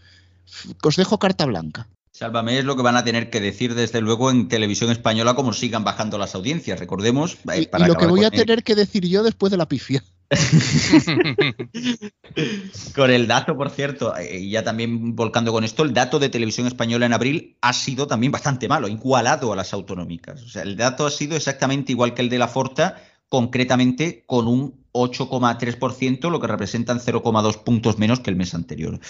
[0.83, 1.89] Os dejo carta blanca.
[2.13, 5.53] Sálvame es lo que van a tener que decir desde luego en televisión española como
[5.53, 7.39] sigan bajando las audiencias, recordemos.
[7.51, 10.05] Eh, y, lo que voy a tener que decir yo después de la pifia.
[12.95, 16.29] con el dato, por cierto, eh, y ya también volcando con esto, el dato de
[16.29, 20.43] televisión española en abril ha sido también bastante malo, igualado a las autonómicas.
[20.43, 24.49] O sea, el dato ha sido exactamente igual que el de la Forta, concretamente con
[24.49, 29.01] un 8,3%, lo que representan 0,2 puntos menos que el mes anterior.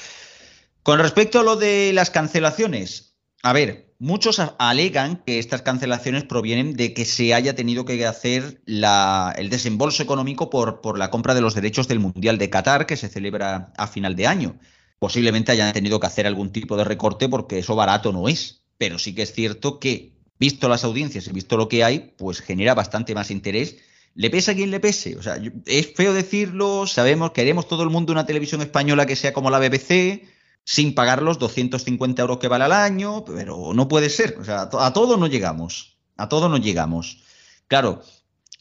[0.85, 6.75] Con respecto a lo de las cancelaciones, a ver, muchos alegan que estas cancelaciones provienen
[6.75, 11.41] de que se haya tenido que hacer el desembolso económico por, por la compra de
[11.41, 14.59] los derechos del Mundial de Qatar, que se celebra a final de año.
[14.99, 18.65] Posiblemente hayan tenido que hacer algún tipo de recorte porque eso barato no es.
[18.77, 22.41] Pero sí que es cierto que, visto las audiencias y visto lo que hay, pues
[22.41, 23.77] genera bastante más interés
[24.15, 25.17] le pese a quien le pese.
[25.17, 29.33] O sea, es feo decirlo, sabemos, queremos todo el mundo una televisión española que sea
[29.33, 30.23] como la BBC,
[30.65, 34.37] sin pagar los 250 euros que vale al año, pero no puede ser.
[34.41, 35.99] O sea, a todo no llegamos.
[36.17, 37.23] A todo no llegamos.
[37.67, 38.03] Claro,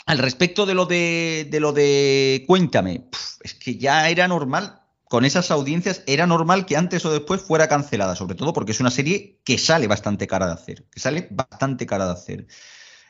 [0.06, 3.10] al respecto de lo de, de lo de Cuéntame,
[3.44, 7.68] es que ya era normal, con esas audiencias, era normal que antes o después fuera
[7.68, 11.28] cancelada, sobre todo porque es una serie que sale bastante cara de hacer, que sale
[11.32, 12.48] bastante cara de hacer.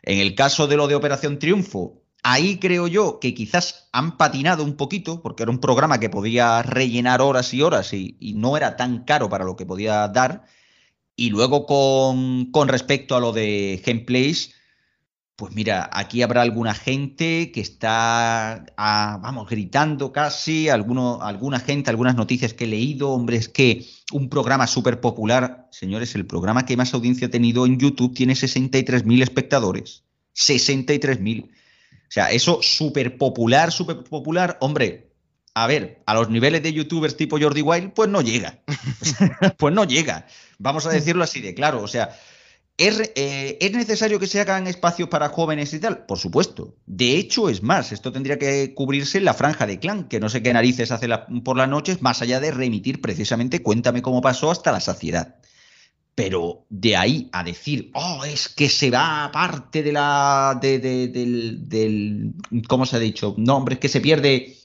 [0.02, 4.64] En el caso de lo de Operación Triunfo, Ahí creo yo que quizás han patinado
[4.64, 8.76] un poquito, porque era un programa que podía rellenar horas y horas y, no era
[8.78, 10.46] tan caro para lo que podía dar.
[11.16, 14.54] Y luego con, respecto a lo de gameplays,
[15.36, 22.16] pues mira, aquí habrá alguna gente que está, ah, vamos, gritando casi, alguna gente, algunas
[22.16, 26.78] noticias que he leído, hombre, es que un programa súper popular, señores, el programa que
[26.78, 30.04] más audiencia ha tenido en YouTube tiene 63.000 espectadores.
[30.36, 31.50] 63.000.
[32.10, 35.12] O sea, eso súper popular, súper popular, hombre,
[35.54, 38.62] a ver, a los niveles de youtubers tipo Jordi Wild, pues no llega.
[39.58, 40.26] pues no llega.
[40.58, 41.84] Vamos a decirlo así de claro.
[41.84, 42.18] O sea,
[42.78, 46.08] ¿es, eh, ¿es, necesario que se hagan espacios para jóvenes y tal?
[46.08, 46.76] Por supuesto.
[46.88, 50.30] De hecho, es más, esto tendría que cubrirse en la franja de clan, que no
[50.30, 51.08] sé qué narices hace
[51.44, 55.36] por las noches, más allá de remitir precisamente Cuéntame cómo pasó hasta la saciedad.
[56.20, 60.60] Pero de ahí a decir, oh, es que se va parte de la.
[60.62, 62.34] De, del,
[62.68, 63.36] ¿Cómo se ha dicho?
[63.38, 64.58] No, hombre, es que se pierde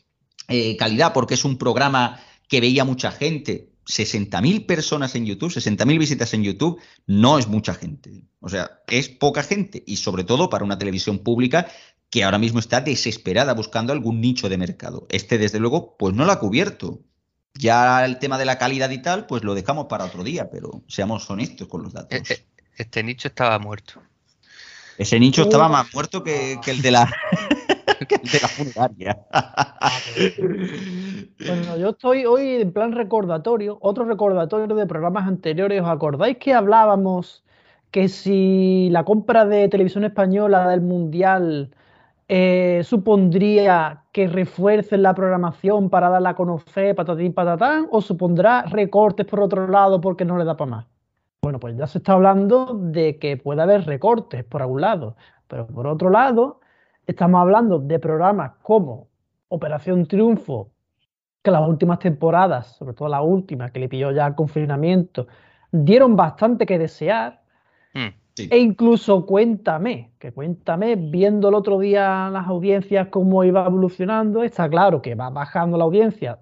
[0.49, 3.71] eh, calidad porque es un programa que veía mucha gente.
[3.87, 8.25] 60.000 personas en YouTube, 60.000 visitas en YouTube, no es mucha gente.
[8.41, 9.85] O sea, es poca gente.
[9.87, 11.69] Y sobre todo para una televisión pública
[12.11, 15.07] que ahora mismo está desesperada buscando algún nicho de mercado.
[15.09, 17.05] Este, desde luego, pues no lo ha cubierto.
[17.57, 20.83] Ya el tema de la calidad y tal, pues lo dejamos para otro día, pero
[20.89, 22.19] seamos honestos con los datos.
[22.19, 24.03] Eh, eh, este nicho estaba muerto.
[24.99, 27.07] Ese nicho estaba más muerto que, el de la
[28.09, 29.27] que el de la funeraria.
[31.47, 35.81] bueno, yo estoy hoy en plan recordatorio, otro recordatorio de programas anteriores.
[35.83, 37.45] ¿Os acordáis que hablábamos
[37.91, 41.71] que si la compra de televisión española del Mundial
[42.29, 49.27] eh, supondría que refuercen la programación para darla a conocer, patatín, patatán, o supondrá recortes
[49.27, 50.87] por otro lado porque no le da para más.
[51.43, 55.67] Bueno, pues ya se está hablando de que puede haber recortes por algún lado, pero
[55.67, 56.61] por otro lado,
[57.07, 59.09] estamos hablando de programas como
[59.49, 60.71] Operación Triunfo,
[61.43, 65.27] que las últimas temporadas, sobre todo la última, que le pilló ya el confinamiento,
[65.71, 67.43] dieron bastante que desear.
[68.37, 74.69] E incluso Cuéntame, que Cuéntame, viendo el otro día las audiencias cómo iba evolucionando, está
[74.69, 76.41] claro que va bajando la audiencia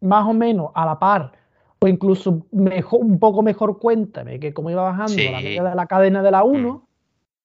[0.00, 1.32] más o menos a la par
[1.80, 5.86] o incluso mejor, un poco mejor Cuéntame, que como iba bajando la media de la
[5.86, 6.82] cadena de la 1, mm.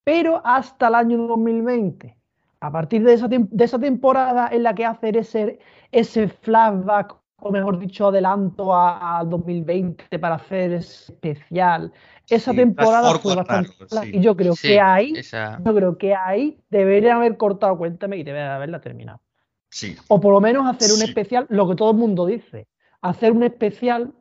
[0.04, 2.18] pero hasta el año 2020.
[2.62, 5.60] A partir de esa, de esa temporada en la que hacer ese,
[5.92, 11.92] ese flashback o mejor dicho, adelanto a, 2020 para hacer especial.
[12.30, 13.74] Esa temporada fue bastante
[14.12, 18.52] y yo creo que ahí, yo creo que ahí deberían haber cortado Cuéntame y deberían
[18.52, 19.20] haberla terminado.
[19.70, 19.96] Sí.
[20.08, 22.68] O por lo menos hacer un especial, lo que todo el mundo dice,
[23.02, 24.14] hacer un especial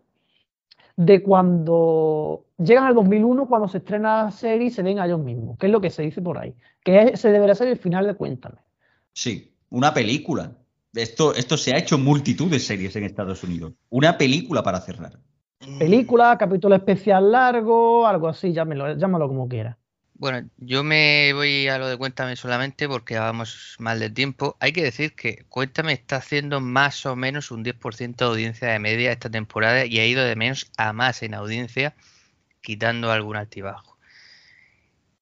[0.96, 5.20] de cuando llegan al 2001, cuando se estrena la serie y se ven a ellos
[5.20, 8.06] mismos, que es lo que se dice por ahí, que se debería ser el final
[8.06, 8.58] de Cuéntame.
[9.12, 10.52] Sí, una película,
[10.94, 13.72] esto, esto se ha hecho en multitud de series en Estados Unidos.
[13.90, 15.18] Una película para cerrar.
[15.78, 19.78] Película, capítulo especial largo, algo así, llámalo, llámalo como quiera.
[20.14, 24.56] Bueno, yo me voy a lo de Cuéntame solamente porque vamos mal de tiempo.
[24.60, 28.78] Hay que decir que Cuéntame está haciendo más o menos un 10% de audiencia de
[28.78, 31.96] media esta temporada y ha ido de menos a más en audiencia,
[32.60, 33.98] quitando algún altibajo.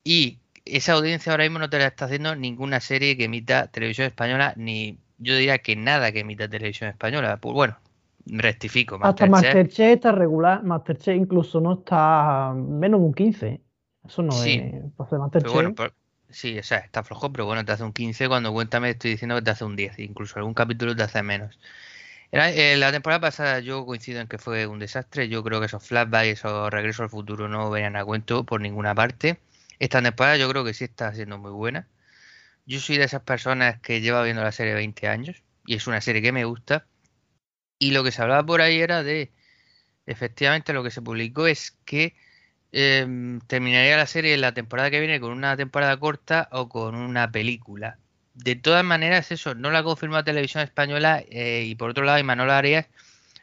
[0.04, 4.06] Y esa audiencia ahora mismo no te la está haciendo ninguna serie que emita televisión
[4.06, 7.38] española ni yo diría que nada que emita televisión española.
[7.38, 7.78] Pues bueno,
[8.26, 8.98] rectifico.
[9.02, 10.62] Hasta Masterchef está regular.
[10.62, 13.60] Masterchef incluso no está menos de un 15.
[14.06, 14.62] Eso no es.
[14.98, 15.52] Masterchef.
[15.52, 15.74] bueno,
[16.28, 18.28] sí, o sea, está flojo, pero bueno, te hace un 15.
[18.28, 19.98] Cuando cuéntame, estoy diciendo que te hace un 10.
[20.00, 21.58] Incluso algún capítulo te hace menos.
[22.32, 25.28] Eh, la temporada pasada yo coincido en que fue un desastre.
[25.28, 28.94] Yo creo que esos flashbacks o regresos al futuro no venían a cuento por ninguna
[28.94, 29.40] parte.
[29.78, 31.88] Esta temporada yo creo que sí está siendo muy buena.
[32.66, 36.00] Yo soy de esas personas que lleva viendo la serie 20 años y es una
[36.00, 36.86] serie que me gusta.
[37.80, 39.32] Y lo que se hablaba por ahí era de,
[40.06, 42.14] efectivamente, lo que se publicó es que
[42.72, 47.32] em, terminaría la serie la temporada que viene con una temporada corta o con una
[47.32, 47.98] película.
[48.34, 52.50] De todas maneras, eso no la confirmó Televisión Española eh, y por otro lado, Imanol
[52.50, 52.86] Arias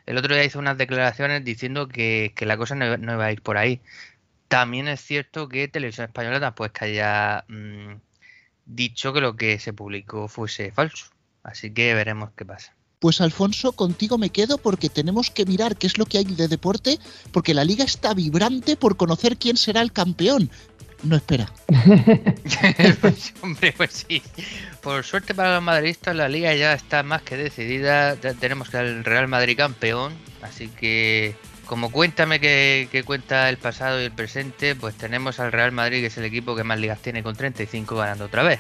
[0.08, 3.58] el otro día hizo unas declaraciones diciendo que, la cosa no, iba a ir por
[3.58, 3.82] ahí.
[4.48, 7.96] También es cierto que Televisión Española tampoco haya mm,
[8.66, 11.08] dicho que lo que se publicó fuese falso.
[11.44, 12.77] Así que veremos qué pasa.
[13.00, 16.48] Pues Alfonso, contigo me quedo porque tenemos que mirar qué es lo que hay de
[16.48, 16.98] deporte,
[17.32, 20.50] porque la liga está vibrante por conocer quién será el campeón.
[21.04, 21.52] No espera.
[23.44, 24.24] hombre, pues sí.
[24.82, 28.16] Por suerte para los madridistas, la liga ya está más que decidida.
[28.16, 31.36] tenemos el Real Madrid campeón, así que
[31.68, 36.08] como cuéntame que, cuenta el pasado y el presente, pues tenemos al Real Madrid, que
[36.08, 38.60] es el equipo que más ligas tiene con 35 ganando otra vez.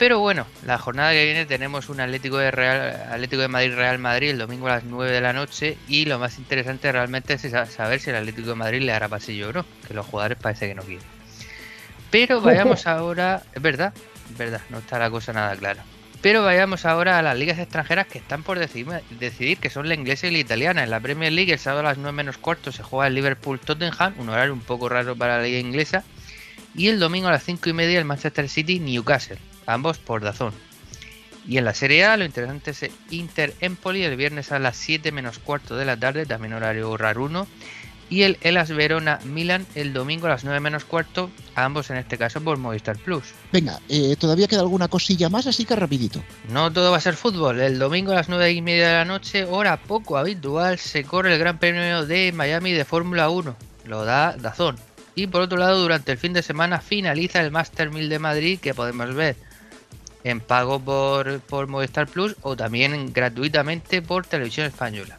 [0.00, 3.98] Pero bueno, la jornada que viene tenemos un Atlético de, Real, Atlético de Madrid Real
[3.98, 7.42] Madrid el domingo a las 9 de la noche y lo más interesante realmente es
[7.42, 10.68] saber si el Atlético de Madrid le hará pasillo o no, que los jugadores parece
[10.68, 11.04] que no quieren.
[12.10, 13.92] Pero vayamos ahora, es verdad,
[14.30, 15.84] es verdad, no está la cosa nada clara.
[16.22, 20.28] Pero vayamos ahora a las ligas extranjeras que están por decidir, que son la inglesa
[20.28, 20.82] y la italiana.
[20.82, 24.14] En la Premier League el sábado a las 9 menos cuarto se juega el Liverpool-Tottenham,
[24.16, 26.04] un horario un poco raro para la liga inglesa.
[26.74, 29.38] Y el domingo a las 5 y media el Manchester City-Newcastle,
[29.72, 30.52] ambos por Dazón.
[31.46, 35.38] Y en la Serie A lo interesante es Inter-Empoli el viernes a las 7 menos
[35.38, 37.46] cuarto de la tarde, también horario raro 1
[38.10, 42.18] y el Elas Verona Milan el domingo a las 9 menos cuarto, ambos en este
[42.18, 43.24] caso por Movistar Plus.
[43.52, 46.22] Venga, eh, todavía queda alguna cosilla más, así que rapidito.
[46.48, 47.60] No todo va a ser fútbol.
[47.60, 51.32] El domingo a las 9 y media de la noche, hora poco habitual, se corre
[51.32, 53.56] el Gran Premio de Miami de Fórmula 1.
[53.86, 54.76] Lo da Dazón.
[55.14, 58.58] Y por otro lado, durante el fin de semana finaliza el Master 1000 de Madrid
[58.60, 59.36] que podemos ver
[60.24, 65.18] en pago por, por Movistar Plus o también gratuitamente por Televisión Española.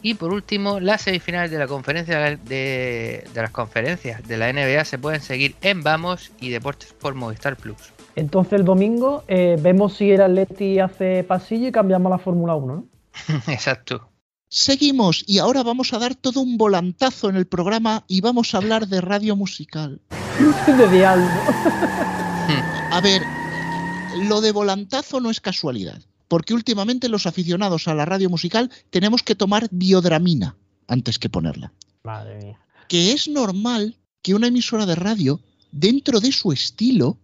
[0.00, 2.36] Y por último, las semifinales de la conferencia de,
[3.34, 7.56] de las conferencias de la NBA se pueden seguir en Vamos y Deportes por Movistar
[7.56, 7.92] Plus.
[8.18, 12.74] Entonces el domingo eh, vemos si el Atleti hace pasillo y cambiamos la Fórmula 1,
[12.74, 12.84] ¿no?
[13.52, 14.08] Exacto.
[14.48, 18.58] Seguimos y ahora vamos a dar todo un volantazo en el programa y vamos a
[18.58, 20.00] hablar de radio musical.
[20.66, 21.26] de diablo.
[22.90, 23.22] A ver,
[24.16, 29.22] lo de volantazo no es casualidad, porque últimamente los aficionados a la radio musical tenemos
[29.22, 31.72] que tomar biodramina antes que ponerla.
[32.02, 32.58] Madre mía.
[32.88, 35.40] Que es normal que una emisora de radio,
[35.70, 37.18] dentro de su estilo,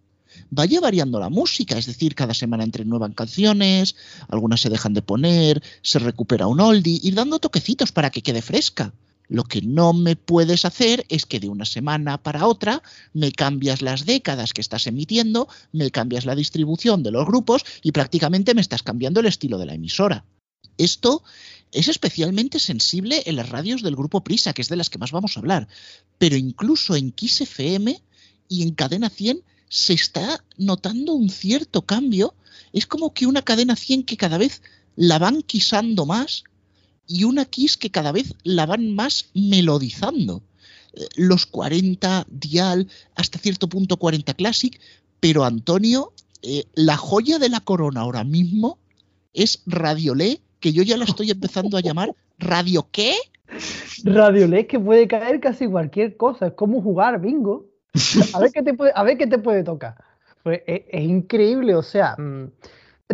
[0.50, 3.96] vaya variando la música, es decir, cada semana entre nuevas canciones,
[4.28, 8.42] algunas se dejan de poner, se recupera un oldie, ir dando toquecitos para que quede
[8.42, 8.92] fresca.
[9.28, 12.82] Lo que no me puedes hacer es que de una semana para otra
[13.12, 17.92] me cambias las décadas que estás emitiendo, me cambias la distribución de los grupos y
[17.92, 20.24] prácticamente me estás cambiando el estilo de la emisora.
[20.76, 21.22] Esto
[21.72, 25.12] es especialmente sensible en las radios del grupo Prisa, que es de las que más
[25.12, 25.68] vamos a hablar,
[26.18, 28.00] pero incluso en Kiss FM
[28.48, 32.34] y en Cadena 100 se está notando un cierto cambio.
[32.72, 34.62] Es como que una cadena 100 que cada vez
[34.96, 36.44] la van quisando más
[37.06, 40.42] y una Kiss que cada vez la van más melodizando.
[41.16, 44.80] Los 40 Dial, hasta cierto punto 40 Classic,
[45.20, 46.12] pero Antonio,
[46.42, 48.78] eh, la joya de la corona ahora mismo
[49.32, 53.14] es Radiolé, que yo ya la estoy empezando a llamar Radio qué?
[54.04, 57.66] Radio LED que puede caer casi cualquier cosa, es como jugar bingo.
[58.32, 59.96] A ver qué te puede, a ver qué te puede tocar.
[60.42, 62.50] Pues es, es increíble, o sea, mm,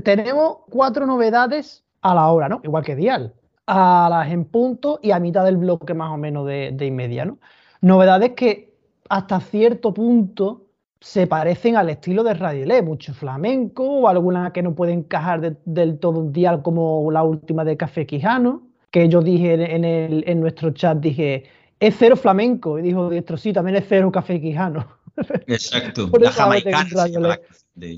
[0.03, 2.61] tenemos cuatro novedades a la hora, ¿no?
[2.64, 3.35] Igual que Dial,
[3.66, 6.90] a las en punto y a mitad del bloque más o menos de, de y
[6.90, 7.38] media, ¿no?
[7.81, 8.75] Novedades que
[9.09, 10.66] hasta cierto punto
[11.01, 15.40] se parecen al estilo de Radio LED, mucho flamenco o alguna que no puede encajar
[15.40, 19.85] de- del todo un dial como la última de Café Quijano, que yo dije en,
[19.85, 21.44] el- en nuestro chat, dije,
[21.79, 24.87] es cero flamenco, y dijo Diestro, sí, también es cero Café Quijano.
[25.46, 26.09] Exacto.
[26.20, 27.38] La jamaicana.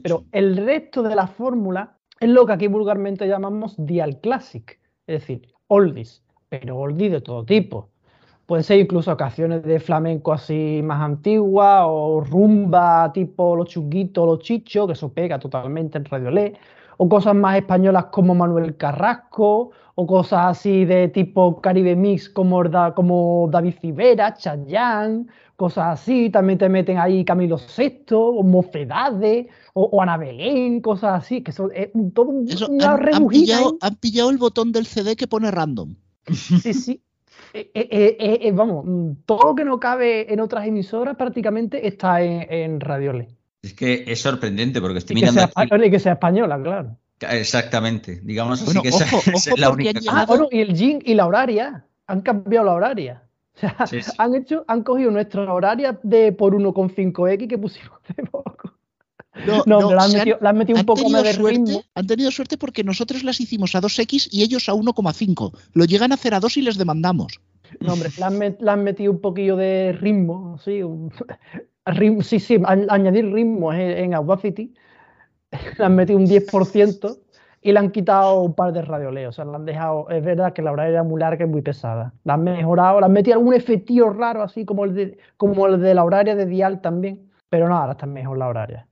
[0.02, 5.20] Pero el resto de la fórmula es lo que aquí vulgarmente llamamos dial classic, es
[5.20, 7.88] decir, oldies, pero oldies de todo tipo.
[8.46, 14.40] Pueden ser incluso canciones de flamenco así más antiguas o rumba tipo los chunguitos, los
[14.40, 16.54] chichos, que eso pega totalmente en Radio LED,
[16.98, 22.62] o cosas más españolas como Manuel Carrasco, o cosas así de tipo Caribe Mix como,
[22.94, 25.26] como David Civera, Chayanne,
[25.62, 26.28] cosas así.
[26.30, 31.52] También te meten ahí Camilo VI, o Mofedades, o, o Ana Belén, cosas así, que
[31.52, 33.78] son es un- todo un, Eso, una han, han pillado, ahí.
[33.80, 35.94] han pillado el botón del CD que pone random.
[36.32, 37.02] Sí, sí.
[37.54, 41.16] Eh, eh, eh, eh, eh, vamos, mm, todo lo que no cabe en otras emisoras
[41.16, 43.28] prácticamente está en, en Radio LED.
[43.62, 46.58] Es que es sorprendente porque estoy Y que, mirando sea aquí- y que sea española,
[46.62, 46.96] claro.
[47.20, 48.20] Exactamente.
[48.22, 50.00] Digamos así que esa, ojo, esa ojo, es la única.
[50.10, 51.84] Ah, bueno, y el Jin y la horaria.
[52.06, 53.22] Han cambiado la horaria.
[53.54, 54.10] O sea, Sí, sí.
[54.18, 58.72] han hecho, han cogido nuestra horaria de por 1,5x que pusimos de poco.
[59.46, 61.58] No, No, no, pero la han metido, la han metido un poco más de suerte,
[61.58, 61.82] ritmo.
[61.94, 65.52] han tenido suerte porque nosotros las hicimos a 2x y ellos a 1,5.
[65.72, 67.40] Lo llegan a hacer a 2 y les demandamos.
[67.80, 71.10] No, hombre, le han, met- le han metido un poquillo de ritmo, sí, un-
[71.86, 74.74] ritmo- sí, sí, añ- añadir ritmo en, en Audacity,
[75.78, 77.18] le han metido un 10%
[77.62, 80.52] y le han quitado un par de radioleos, o sea, le han dejado, es verdad
[80.52, 83.38] que la horaria era muy larga y muy pesada, la han mejorado, le han metido
[83.38, 87.30] algún efectillo raro, así como el de, como el de la horaria de Dial también,
[87.48, 88.88] pero no, ahora está mejor la horaria.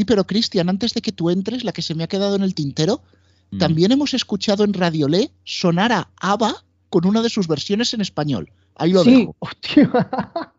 [0.00, 2.42] Sí, pero Cristian, antes de que tú entres, la que se me ha quedado en
[2.42, 3.02] el tintero,
[3.50, 3.58] Mm.
[3.58, 6.54] también hemos escuchado en Radiolé sonar a ABBA
[6.88, 8.50] con una de sus versiones en español.
[8.76, 9.36] Ahí lo Sí, dejo.
[9.40, 9.90] hostia.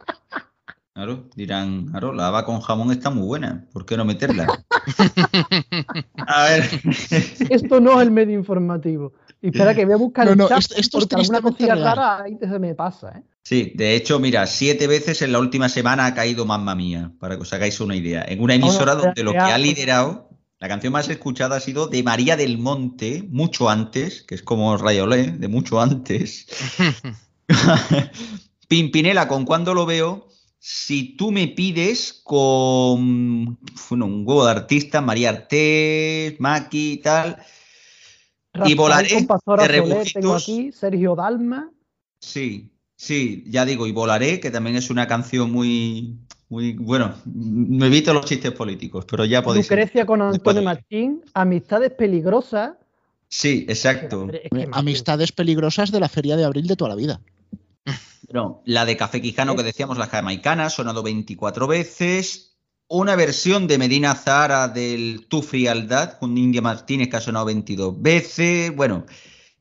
[0.93, 3.65] Claro, dirán, claro, la haba con jamón está muy buena.
[3.71, 4.45] ¿Por qué no meterla?
[6.27, 6.69] A ver.
[7.49, 9.13] Esto no es el medio informativo.
[9.41, 11.75] Y espera que voy a buscar No, el no, chat, esto- esto es alguna cosilla
[11.75, 13.23] rara ahí se me pasa, ¿eh?
[13.43, 17.35] Sí, de hecho, mira, siete veces en la última semana ha caído Mamma Mía, para
[17.37, 18.23] que os hagáis una idea.
[18.27, 21.59] En una emisora no, donde lo que ya- ha liderado, la canción más escuchada ha
[21.59, 26.45] sido de María del Monte, mucho antes, que es como Rayolé, de mucho antes.
[28.67, 30.27] Pimpinela, con cuando lo veo,
[30.59, 33.57] si tú me pides con
[33.89, 37.37] bueno, un huevo de artistas, María Artés, Maki y tal.
[38.53, 39.07] Rafael volaré
[40.03, 41.71] de tengo aquí, Sergio Dalma.
[42.19, 46.17] Sí, sí, ya digo, y Volaré, que también es una canción muy,
[46.49, 49.67] muy, bueno, me evito los chistes políticos, pero ya podéis.
[49.69, 52.73] Lucrecia con Antonio de- Martín, Amistades Peligrosas,
[53.33, 54.27] Sí, exacto.
[54.29, 57.21] Es que más- Amistades peligrosas de la feria de abril de toda la vida.
[58.33, 62.50] No, la de Café Quijano que decíamos, la jamaicana, ha sonado 24 veces.
[62.93, 68.01] Una versión de Medina Zahara del Tu Frialdad con India Martínez que ha sonado 22
[68.01, 68.75] veces.
[68.75, 69.05] Bueno,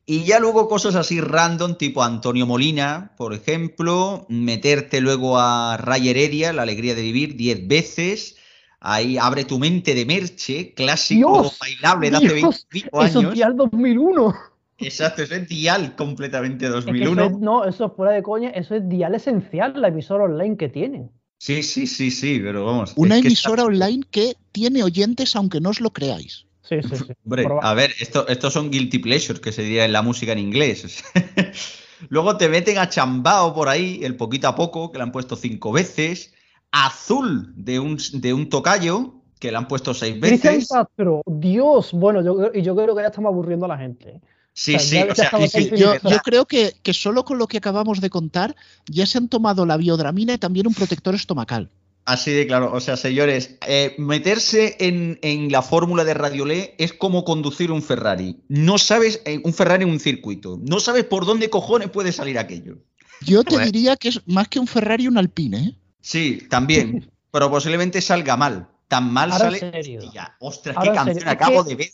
[0.05, 4.25] y ya luego cosas así random, tipo Antonio Molina, por ejemplo.
[4.27, 8.35] Meterte luego a Ray Heredia, La Alegría de Vivir, 10 veces.
[8.81, 13.33] Ahí abre tu mente de Merche, clásico Dios, bailable de hace Dios, 25 Eso años.
[13.37, 14.35] es al 2001.
[14.79, 17.25] Exacto, eso es dial completamente Es que eso 2001.
[17.27, 20.67] es- no, eso es fuera de coña, eso es dial esencial, la emisora online que
[20.67, 21.11] tienen.
[21.43, 22.93] Sí, sí, sí, sí, pero vamos.
[22.95, 26.45] Una es que emisora está- online que tiene oyentes aunque no os lo creáis.
[26.61, 27.03] Sí, sí, sí.
[27.25, 30.33] Hombre, Proba- a ver, esto, estos son guilty pleasures que se diría en la música
[30.33, 31.03] en inglés.
[32.09, 35.35] Luego te meten a Chambao por ahí, el poquito a poco, que le han puesto
[35.35, 36.31] cinco veces.
[36.71, 40.69] Azul de un, de un tocayo, que le han puesto seis Cristian veces.
[40.69, 44.21] Castro, Dios, bueno, yo, creo- y yo creo que ya estamos aburriendo a la gente.
[44.53, 47.47] Sí, o sea, sí, o sea, sí, sí, Yo, creo que, que solo con lo
[47.47, 48.55] que acabamos de contar
[48.87, 51.69] ya se han tomado la biodramina y también un protector estomacal.
[52.05, 52.71] Así de claro.
[52.73, 57.81] O sea, señores, eh, meterse en, en la fórmula de Radiolé es como conducir un
[57.81, 58.37] Ferrari.
[58.49, 60.59] No sabes, eh, un Ferrari en un circuito.
[60.61, 62.77] No sabes por dónde cojones puede salir aquello.
[63.21, 63.65] Yo te Bueno.
[63.71, 65.57] diría que es más que un Ferrari, un Alpine.
[65.59, 65.75] ¿eh?
[66.01, 67.09] Sí, también.
[67.31, 68.67] pero posiblemente salga mal.
[68.87, 69.59] Tan mal Ahora sale.
[69.59, 70.01] serio.
[70.03, 71.89] Hostia, ostras, Ahora qué canción acabo de ver.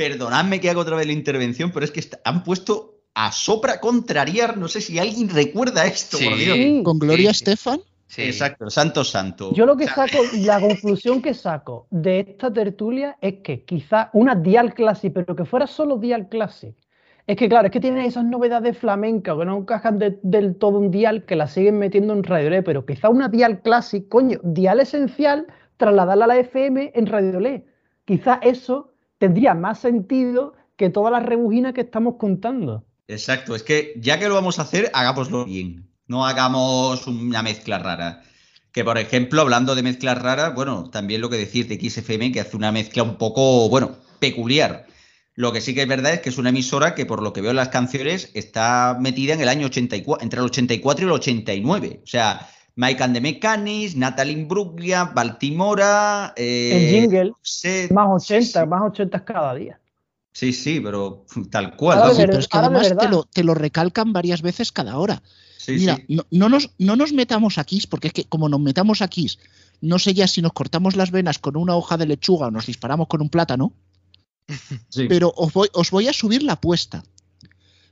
[0.00, 4.56] Perdonadme que haga otra vez la intervención, pero es que han puesto a Sopra contrariar.
[4.56, 6.44] No sé si alguien recuerda esto, por Sí.
[6.44, 6.56] Dios.
[6.56, 7.44] Sí, Con Gloria sí.
[7.44, 7.80] Estefan.
[8.06, 8.22] Sí.
[8.22, 9.52] Exacto, santo santo.
[9.52, 14.34] yo lo que saco, la conclusión que saco de esta tertulia es que quizá una
[14.34, 16.74] Dial Classic, pero que fuera solo Dial Classic.
[17.26, 20.78] Es que claro, es que tienen esas novedades flamencas que no encajan de- del todo
[20.78, 24.40] un Dial que la siguen metiendo en Radio Lé, pero quizá una Dial Classic, coño,
[24.42, 25.46] Dial esencial,
[25.76, 27.66] trasladarla a la FM en Radio Lé.
[28.06, 28.89] Quizá eso
[29.20, 32.86] tendría más sentido que todas las rebujinas que estamos contando.
[33.06, 35.90] Exacto, es que ya que lo vamos a hacer, hagámoslo bien.
[36.06, 38.22] No hagamos una mezcla rara.
[38.72, 42.40] Que por ejemplo, hablando de mezclas raras, bueno, también lo que decir de XFM, que
[42.40, 44.86] hace una mezcla un poco, bueno, peculiar.
[45.34, 47.42] Lo que sí que es verdad es que es una emisora que, por lo que
[47.42, 51.12] veo en las canciones, está metida en el año 84, entre el 84 y el
[51.12, 52.00] 89.
[52.02, 52.48] O sea,
[52.80, 56.32] Mike and the Mechanics, Natalie Imbruglia, Baltimora.
[56.34, 58.66] eh, El jingle, Set- más sí, 80, sí.
[58.66, 59.78] más 80 cada día.
[60.32, 61.98] Sí, sí, pero tal cual.
[61.98, 65.22] Ahora Sí, pero es que además te lo, te lo recalcan varias veces cada hora.
[65.58, 66.04] Sí, Mira, sí.
[66.08, 69.26] no, no nos, no nos metamos aquí, porque es que como nos metamos aquí,
[69.82, 72.64] no sé ya si nos cortamos las venas con una hoja de lechuga o nos
[72.66, 73.72] disparamos con un plátano,
[74.88, 75.04] Sí.
[75.06, 77.02] pero os voy, os voy a subir la apuesta.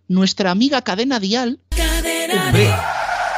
[0.07, 1.61] Nuestra amiga Cadena Dial,
[2.47, 2.71] Hombre,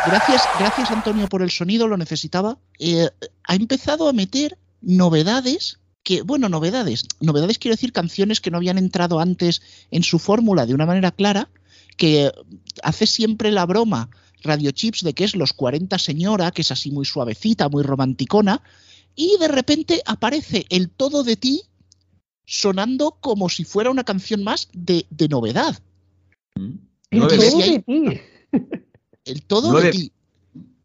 [0.05, 3.09] gracias, gracias Antonio por el sonido, lo necesitaba, eh,
[3.45, 8.79] ha empezado a meter novedades que, bueno, novedades, novedades quiero decir canciones que no habían
[8.79, 11.51] entrado antes en su fórmula de una manera clara,
[11.97, 12.33] que
[12.83, 14.11] hace siempre la broma
[14.43, 18.63] Radio Chips de que es los 40 señora, que es así muy suavecita, muy romanticona,
[19.15, 21.63] y de repente aparece el todo de ti
[22.47, 25.79] sonando como si fuera una canción más de, de novedad.
[26.55, 26.73] Mm.
[27.11, 28.21] El todo de ti.
[29.25, 30.13] El todo Nueve- de ti.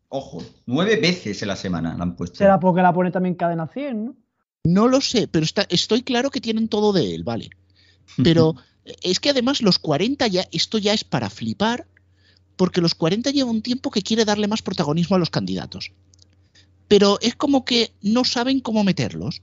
[0.09, 2.37] Ojo, nueve veces en la semana la han puesto.
[2.37, 4.15] Será porque la pone también cadena 100, ¿no?
[4.63, 7.49] No lo sé, pero está, estoy claro que tienen todo de él, vale.
[8.23, 8.55] Pero
[9.01, 11.87] es que además los 40 ya, esto ya es para flipar,
[12.55, 15.91] porque los 40 lleva un tiempo que quiere darle más protagonismo a los candidatos.
[16.87, 19.41] Pero es como que no saben cómo meterlos.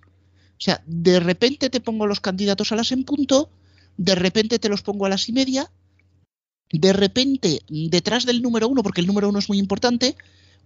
[0.52, 3.50] O sea, de repente te pongo los candidatos a las en punto,
[3.96, 5.70] de repente te los pongo a las y media,
[6.72, 10.16] de repente detrás del número uno, porque el número uno es muy importante,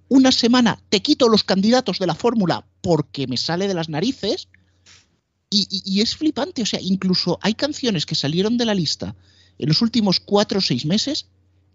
[0.08, 4.48] una semana te quito los candidatos de la fórmula porque me sale de las narices
[5.50, 6.62] y, y- es flipante.
[6.62, 9.14] O sea, incluso hay canciones que salieron de la lista
[9.58, 11.26] en los últimos cuatro o seis meses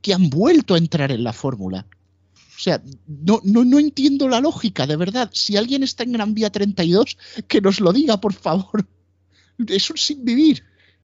[0.01, 1.87] que han vuelto a entrar en la fórmula.
[2.35, 5.29] O sea, no, no, no entiendo la lógica, de verdad.
[5.33, 7.17] Si alguien está en Gran Vía 32,
[7.47, 8.87] que nos lo diga, por favor.
[9.67, 10.63] Es un sin vivir.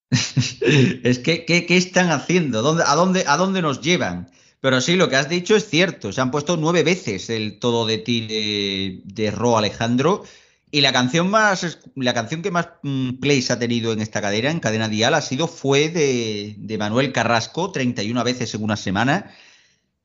[0.12, 2.62] es que, ¿qué, qué están haciendo?
[2.62, 4.30] ¿Dónde, a, dónde, ¿A dónde nos llevan?
[4.60, 6.12] Pero sí, lo que has dicho es cierto.
[6.12, 10.24] Se han puesto nueve veces el todo de ti de, de Ro Alejandro.
[10.70, 14.52] Y la canción más, la canción que más mm, plays ha tenido en esta cadena,
[14.52, 19.32] en cadena dial, ha sido fue de, de Manuel Carrasco, 31 veces en una semana,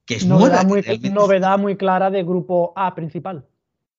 [0.05, 0.49] que es nueva.
[0.49, 1.11] Novedad muy, realmente.
[1.11, 3.45] novedad muy clara de grupo A principal.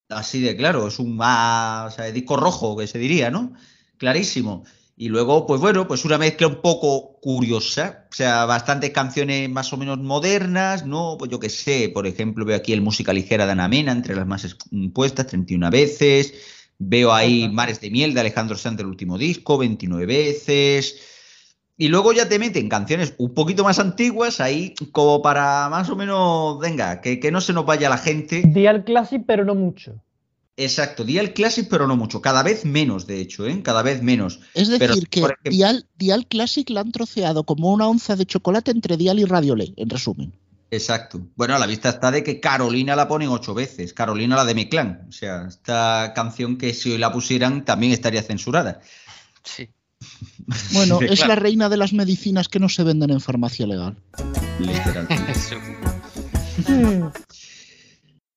[0.08, 3.54] Así de claro, es un o sea, disco rojo que se diría, ¿no?
[3.98, 4.64] Clarísimo.
[4.96, 9.74] Y luego, pues bueno, pues una mezcla un poco curiosa, o sea, bastantes canciones más
[9.74, 11.16] o menos modernas, ¿no?
[11.18, 14.16] Pues yo qué sé, por ejemplo, veo aquí el Música Ligera de Ana Mena, entre
[14.16, 14.56] las más
[14.94, 16.34] puestas, 31 veces.
[16.78, 17.50] Veo ahí.
[17.50, 21.02] Mares de Miel de Alejandro Sanz del último disco, 29 veces.
[21.76, 25.96] Y luego ya te meten canciones un poquito más antiguas ahí, como para más o
[25.96, 28.44] menos, venga, que, que no se nos vaya la gente.
[28.46, 29.96] Dial Classic, pero no mucho.
[30.56, 32.22] Exacto, Dial Classic, pero no mucho.
[32.22, 33.62] Cada vez menos, de hecho, ¿eh?
[33.64, 34.40] Cada vez menos.
[34.54, 38.26] Es decir, Pero, que ejemplo- Dial, Dial Classic la han troceado como una onza de
[38.28, 40.34] chocolate entre Dial y Radiolé, en resumen.
[40.70, 41.22] Exacto.
[41.36, 43.94] Bueno, a la vista está de que Carolina la ponen ocho veces.
[43.94, 45.06] Carolina la de mi clan.
[45.10, 48.82] O sea, esta canción que si hoy la pusieran también estaría censurada.
[49.44, 49.70] Sí.
[50.74, 51.30] Bueno, es claro.
[51.30, 53.96] la reina de las medicinas que no se venden en farmacia legal.
[54.60, 55.34] Literalmente.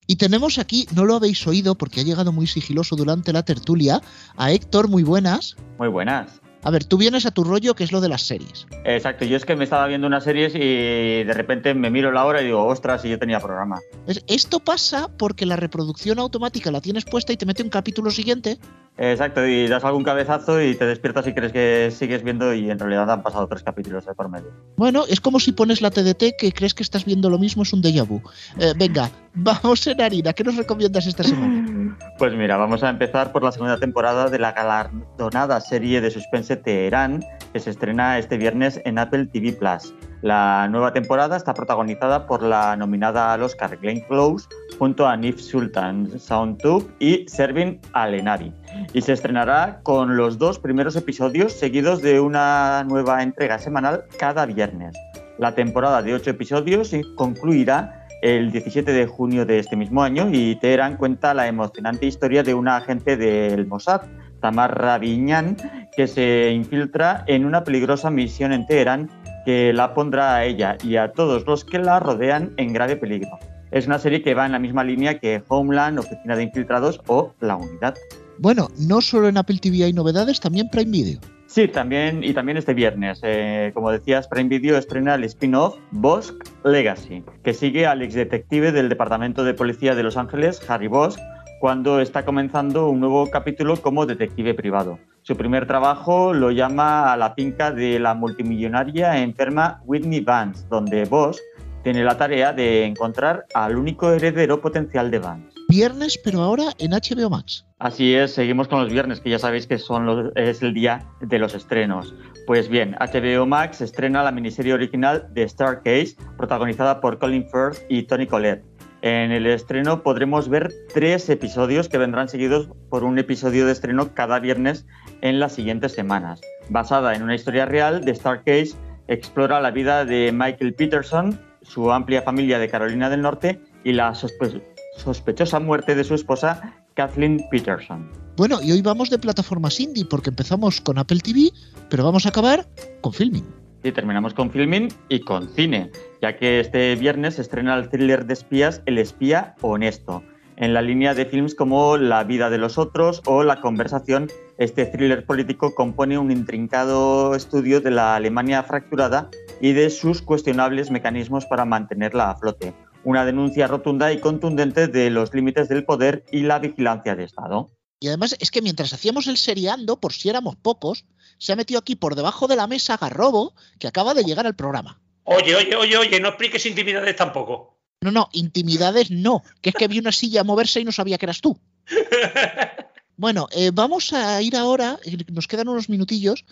[0.06, 4.00] Y tenemos aquí, no lo habéis oído porque ha llegado muy sigiloso durante la tertulia,
[4.36, 5.56] a Héctor, muy buenas.
[5.78, 6.40] Muy buenas.
[6.66, 8.66] A ver, tú vienes a tu rollo, que es lo de las series.
[8.84, 12.24] Exacto, yo es que me estaba viendo unas series y de repente me miro la
[12.24, 13.78] hora y digo, ostras, y yo tenía programa.
[14.08, 18.10] Es- Esto pasa porque la reproducción automática la tienes puesta y te mete un capítulo
[18.10, 18.58] siguiente.
[18.98, 22.78] Exacto, y das algún cabezazo y te despiertas y crees que sigues viendo y en
[22.78, 24.48] realidad han pasado tres capítulos de por medio.
[24.76, 27.72] Bueno, es como si pones la TDT que crees que estás viendo lo mismo, es
[27.74, 28.22] un déjà vu.
[28.58, 31.94] Eh, venga, vamos en harina, ¿qué nos recomiendas esta semana?
[32.18, 36.55] Pues mira, vamos a empezar por la segunda temporada de la galardonada serie de suspense
[36.56, 39.94] Teherán, que se estrena este viernes en Apple TV Plus.
[40.22, 44.48] La nueva temporada está protagonizada por la nominada al Oscar Glenn Close
[44.78, 48.52] junto a Nif Sultan Soundtube y Servin Alenari.
[48.92, 54.46] Y se estrenará con los dos primeros episodios seguidos de una nueva entrega semanal cada
[54.46, 54.96] viernes.
[55.38, 60.56] La temporada de ocho episodios concluirá el 17 de junio de este mismo año y
[60.56, 64.02] Teherán cuenta la emocionante historia de una agente del Mossad,
[64.46, 65.56] Tamar Rabinyan,
[65.96, 69.10] que se infiltra en una peligrosa misión en Teherán
[69.44, 73.40] que la pondrá a ella y a todos los que la rodean en grave peligro.
[73.72, 77.32] Es una serie que va en la misma línea que Homeland, Oficina de Infiltrados o
[77.40, 77.96] La Unidad.
[78.38, 81.18] Bueno, no solo en Apple TV hay novedades, también Prime Video.
[81.48, 86.30] Sí, también y también este viernes, eh, como decías, Prime Video estrena el spin-off Bosch
[86.64, 91.18] Legacy, que sigue al exdetective del Departamento de Policía de Los Ángeles, Harry Bosch,
[91.60, 94.98] cuando está comenzando un nuevo capítulo como detective privado.
[95.22, 101.04] Su primer trabajo lo llama a la finca de la multimillonaria enferma Whitney Vance, donde
[101.04, 101.38] Bosch
[101.82, 105.48] tiene la tarea de encontrar al único heredero potencial de Vance.
[105.68, 107.64] Viernes, pero ahora en HBO Max.
[107.78, 111.06] Así es, seguimos con los viernes, que ya sabéis que son los- es el día
[111.20, 112.14] de los estrenos.
[112.46, 117.78] Pues bien, HBO Max estrena la miniserie original de Star Case, protagonizada por Colin Firth
[117.88, 118.64] y Tony Collette.
[119.08, 124.12] En el estreno podremos ver tres episodios que vendrán seguidos por un episodio de estreno
[124.14, 124.84] cada viernes
[125.20, 126.40] en las siguientes semanas.
[126.70, 128.74] Basada en una historia real, de Star Case
[129.06, 134.10] explora la vida de Michael Peterson, su amplia familia de Carolina del Norte y la
[134.10, 134.60] sospe-
[134.96, 138.10] sospechosa muerte de su esposa, Kathleen Peterson.
[138.36, 141.50] Bueno, y hoy vamos de plataformas indie porque empezamos con Apple TV,
[141.88, 142.66] pero vamos a acabar
[143.02, 143.46] con filming.
[143.86, 148.26] Y terminamos con filming y con cine, ya que este viernes se estrena el thriller
[148.26, 150.24] de espías El espía honesto.
[150.56, 154.28] En la línea de films como La vida de los otros o La conversación,
[154.58, 159.30] este thriller político compone un intrincado estudio de la Alemania fracturada
[159.60, 162.74] y de sus cuestionables mecanismos para mantenerla a flote.
[163.04, 167.70] Una denuncia rotunda y contundente de los límites del poder y la vigilancia de Estado.
[168.00, 171.06] Y además es que mientras hacíamos el seriando, por si éramos pocos,
[171.38, 174.56] se ha metido aquí por debajo de la mesa Garrobo, que acaba de llegar al
[174.56, 175.00] programa.
[175.24, 177.78] Oye, oye, oye, oye, no expliques intimidades tampoco.
[178.00, 181.26] No, no, intimidades no, que es que vi una silla moverse y no sabía que
[181.26, 181.58] eras tú.
[183.18, 186.44] Bueno, eh, vamos a ir ahora, eh, nos quedan unos minutillos,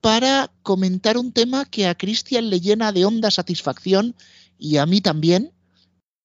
[0.00, 4.14] para comentar un tema que a Cristian le llena de honda satisfacción
[4.58, 5.52] y a mí también,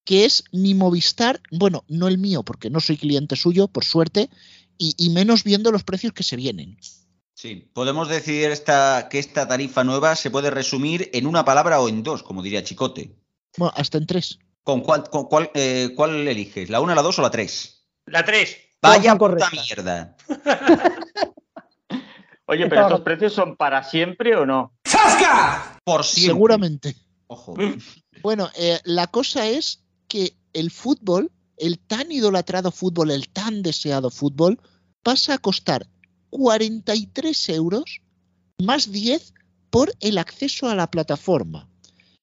[0.04, 4.30] que es mi Movistar, bueno, no el mío, porque no soy cliente suyo, por suerte,
[4.78, 6.78] y, y menos viendo los precios que se vienen.
[7.42, 11.88] Sí, podemos decir esta, que esta tarifa nueva se puede resumir en una palabra o
[11.88, 13.16] en dos, como diría Chicote.
[13.56, 14.38] Bueno, hasta en tres.
[14.62, 16.70] ¿Con cuál, con cuál, eh, cuál eliges?
[16.70, 17.84] ¿La una, la dos o la tres?
[18.06, 18.56] La 3.
[18.80, 19.50] Vaya puta correcta.
[19.50, 20.16] mierda.
[22.46, 24.72] Oye, pero ¿estos precios son para siempre o no?
[25.82, 26.34] Por siempre.
[26.34, 26.96] Seguramente.
[27.26, 27.54] Ojo.
[28.22, 34.10] Bueno, eh, la cosa es que el fútbol, el tan idolatrado fútbol, el tan deseado
[34.10, 34.60] fútbol,
[35.02, 35.88] pasa a costar
[36.32, 38.00] 43 euros
[38.58, 39.34] más 10
[39.70, 41.68] por el acceso a la plataforma.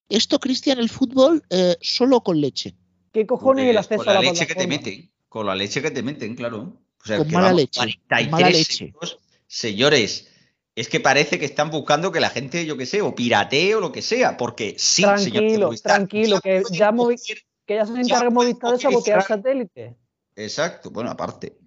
[0.09, 2.75] Esto, Cristian, el fútbol eh, solo con leche.
[3.13, 4.87] ¿Qué cojones el Pues, acceso con a la la leche que te plataforma?
[4.91, 5.11] meten.
[5.29, 6.73] Con la leche que te meten, claro.
[7.03, 8.85] O sea, Con que mala vamos, leche, con 43 mala leche.
[8.87, 9.19] euros.
[9.47, 10.27] Señores,
[10.75, 13.79] es que parece que están buscando que la gente, yo qué sé, o piratee o
[13.79, 17.93] lo que sea, porque sí, señor Tranquilo, Movistar, tranquilo, que ya Movi- Que ya se
[17.93, 19.95] encarga Movistar de sabotear satélite.
[20.35, 21.57] Exacto, bueno, aparte.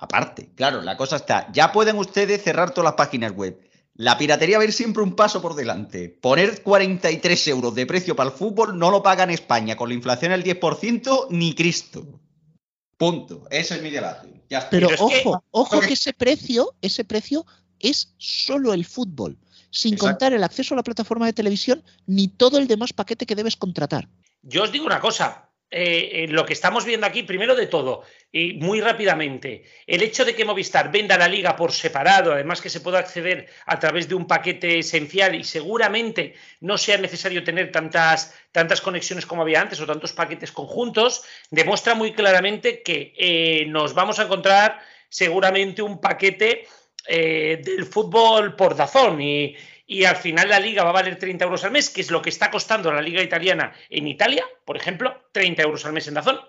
[0.00, 1.48] Aparte, claro, la cosa está.
[1.52, 3.60] Ya pueden ustedes cerrar todas las páginas web.
[3.94, 6.08] La piratería va a ir siempre un paso por delante.
[6.08, 9.94] Poner 43 euros de precio para el fútbol no lo paga en España con la
[9.94, 12.18] inflación al 10% ni Cristo.
[12.96, 13.46] Punto.
[13.50, 14.42] Ese es mi debate.
[14.48, 14.70] Ya está.
[14.70, 17.44] Pero, Pero que- ojo, ojo que ese precio, ese precio
[17.78, 19.38] es solo el fútbol,
[19.70, 20.12] sin Exacto.
[20.12, 23.56] contar el acceso a la plataforma de televisión ni todo el demás paquete que debes
[23.56, 24.08] contratar.
[24.42, 25.49] Yo os digo una cosa.
[25.70, 28.02] Eh, lo que estamos viendo aquí, primero de todo,
[28.32, 32.70] y muy rápidamente, el hecho de que Movistar venda la liga por separado, además que
[32.70, 37.70] se pueda acceder a través de un paquete esencial y seguramente no sea necesario tener
[37.70, 43.66] tantas, tantas conexiones como había antes o tantos paquetes conjuntos, demuestra muy claramente que eh,
[43.66, 46.66] nos vamos a encontrar seguramente un paquete
[47.06, 49.56] eh, del fútbol por Dazón y,
[49.90, 52.22] y al final la liga va a valer 30 euros al mes, que es lo
[52.22, 56.14] que está costando la liga italiana en Italia, por ejemplo, 30 euros al mes en
[56.14, 56.40] Dazón.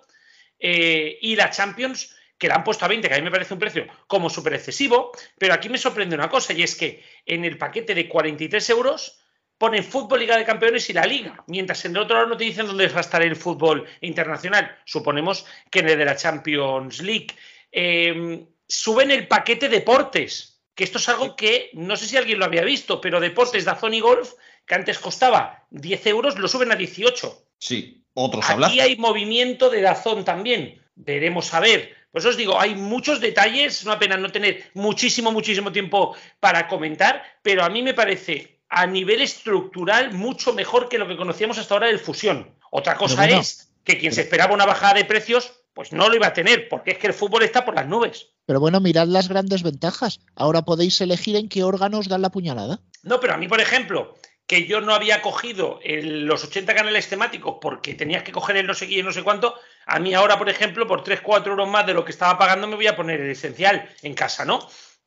[0.60, 3.56] Eh, y la Champions, que la han puesto a 20, que a mí me parece
[3.56, 7.44] un precio como súper excesivo, pero aquí me sorprende una cosa, y es que en
[7.44, 9.24] el paquete de 43 euros
[9.58, 12.44] ponen fútbol, Liga de Campeones y la Liga, mientras en el otro lado no te
[12.44, 14.78] dicen dónde va a estar el fútbol internacional.
[14.86, 17.30] Suponemos que en el de la Champions League.
[17.72, 20.51] Eh, suben el paquete deportes,
[20.82, 23.70] que esto es algo que no sé si alguien lo había visto, pero deportes de
[23.70, 24.32] Azón y Golf,
[24.66, 27.46] que antes costaba 10 euros, lo suben a 18.
[27.60, 28.72] Sí, otros hablan.
[28.72, 30.82] Aquí hay movimiento de Dazón también.
[30.96, 31.96] Veremos a ver.
[32.12, 33.78] Pues os digo, hay muchos detalles.
[33.78, 38.58] Es una pena no tener muchísimo, muchísimo tiempo para comentar, pero a mí me parece
[38.68, 42.56] a nivel estructural mucho mejor que lo que conocíamos hasta ahora del fusión.
[42.72, 43.40] Otra cosa bueno.
[43.40, 46.70] es que quien se esperaba una bajada de precios, pues no lo iba a tener,
[46.70, 48.28] porque es que el fútbol está por las nubes.
[48.46, 50.20] Pero bueno, mirad las grandes ventajas.
[50.36, 52.82] Ahora podéis elegir en qué órganos dan la puñalada.
[53.02, 54.14] No, pero a mí, por ejemplo,
[54.46, 58.68] que yo no había cogido el- los 80 canales temáticos porque tenías que coger el
[58.68, 59.56] no sé qué y no sé cuánto,
[59.88, 62.68] a mí ahora, por ejemplo, por 3, 4 euros más de lo que estaba pagando,
[62.68, 64.60] me voy a poner el esencial en casa, ¿no?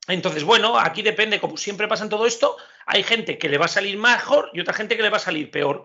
[0.08, 3.66] Entonces, bueno, aquí depende, como siempre pasa en todo esto, hay gente que le va
[3.66, 5.84] a salir mejor y otra gente que le va a salir peor.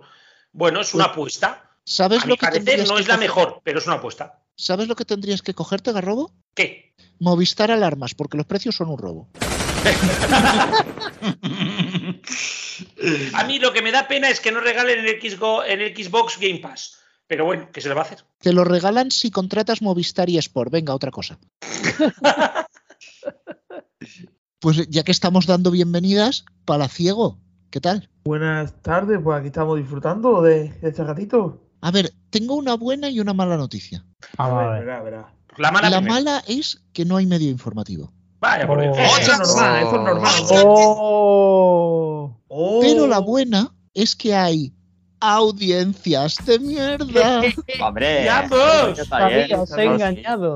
[0.51, 1.69] Bueno, es una apuesta.
[1.83, 3.95] ¿Sabes A mi lo que parecer tendrías no que es la mejor, pero es una
[3.95, 4.39] apuesta.
[4.59, 6.33] ¿Sabes lo que tendrías que cogerte, Garrobo?
[6.53, 6.93] ¿Qué?
[7.19, 9.29] Movistar Alarmas, porque los precios son un robo.
[13.33, 16.37] A mí lo que me da pena es que no regalen el, Xgo- el Xbox
[16.39, 16.97] Game Pass.
[17.27, 18.25] Pero bueno, ¿qué se le va a hacer?
[18.39, 20.71] Te lo regalan si contratas Movistar y Sport.
[20.73, 21.39] Venga, otra cosa.
[24.61, 27.39] Pues ya que estamos dando bienvenidas, Palaciego,
[27.71, 28.09] ¿qué tal?
[28.25, 31.68] Buenas tardes, pues aquí estamos disfrutando de, de este ratito.
[31.81, 34.05] A ver, tengo una buena y una mala noticia.
[34.37, 34.85] Vamos a ver.
[34.85, 35.33] verá, verá.
[35.57, 36.13] La mala La primero.
[36.15, 38.11] mala es que no hay medio informativo.
[38.39, 38.81] Vaya, por Oh.
[38.81, 38.97] Dios.
[38.97, 40.33] Eso es normal, eso es normal.
[40.51, 42.37] ¡Oh!
[42.47, 42.79] Oh.
[42.81, 44.73] Pero la buena es que hay
[45.19, 47.41] audiencias de mierda.
[47.81, 48.97] Hombre, Ya, vos.
[49.67, 49.81] sí.
[49.81, 50.55] engañado.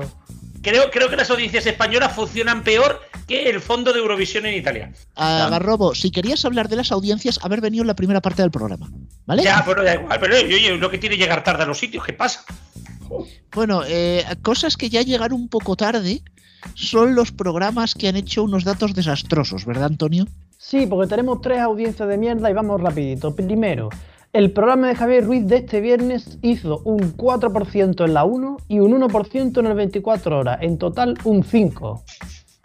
[0.64, 4.92] Creo, creo que las audiencias españolas funcionan peor que el fondo de Eurovisión en Italia.
[5.14, 8.50] A Garrobo, si querías hablar de las audiencias, haber venido en la primera parte del
[8.50, 8.90] programa.
[9.26, 9.42] ¿Vale?
[9.42, 10.18] Ya, pero da igual.
[10.18, 12.44] Pero oye, oye, lo que tiene llegar tarde a los sitios, ¿qué pasa?
[13.52, 16.22] Bueno, eh, cosas que ya llegaron un poco tarde
[16.74, 20.26] son los programas que han hecho unos datos desastrosos, ¿verdad, Antonio?
[20.56, 23.34] Sí, porque tenemos tres audiencias de mierda y vamos rapidito.
[23.36, 23.90] Primero,
[24.34, 28.80] el programa de Javier Ruiz de este viernes hizo un 4% en la 1 y
[28.80, 30.58] un 1% en el 24 horas.
[30.60, 32.02] En total, un 5.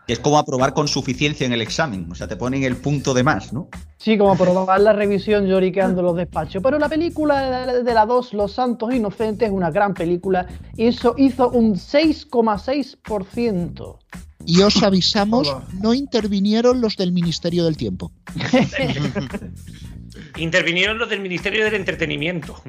[0.07, 2.11] Es como aprobar con suficiencia en el examen.
[2.11, 3.67] O sea, te ponen el punto de más, ¿no?
[3.97, 6.63] Sí, como probar la revisión lloriqueando los despachos.
[6.63, 10.47] Pero la película de la 2, Los Santos Inocentes, es una gran película.
[10.76, 13.99] Y eso hizo un 6,6%.
[14.43, 18.11] Y os avisamos, no intervinieron los del Ministerio del Tiempo.
[20.38, 22.61] Intervinieron los del Ministerio del Entretenimiento.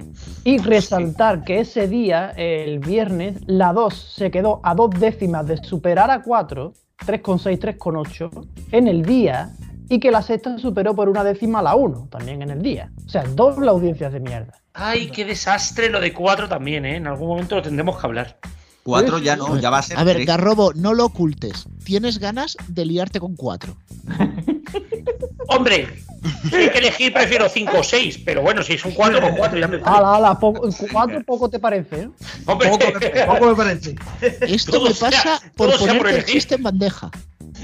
[0.44, 5.57] Y resaltar que ese día, el viernes, la 2 se quedó a dos décimas de
[5.59, 6.72] superar a 4,
[7.07, 9.51] 3,6, 3,8, en el día,
[9.88, 12.90] y que la sexta superó por una décima a la 1, también en el día.
[13.05, 14.53] O sea, doble audiencias de mierda.
[14.72, 16.96] Ay, qué desastre lo de cuatro también, ¿eh?
[16.96, 18.38] En algún momento lo tendremos que hablar.
[18.82, 20.24] Cuatro ya no, ya va a ser A ver.
[20.24, 21.66] Garrobo, no lo ocultes.
[21.84, 23.76] Tienes ganas de liarte con cuatro.
[25.51, 26.03] Hombre,
[26.48, 29.36] si hay que elegir, prefiero cinco o seis, pero bueno, si es un cuatro con
[29.36, 29.96] cuatro ya me vale.
[29.98, 32.09] Ala, ala, poco, 4 poco te parece, ¿eh?
[32.46, 33.94] Hombre, Poco me, poco me parece.
[34.42, 37.11] Esto Todo me pasa sea por ponerte el chiste en bandeja.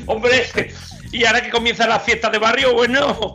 [0.07, 0.47] hombre,
[1.13, 3.35] y ahora que comienza la fiesta de barrio, bueno.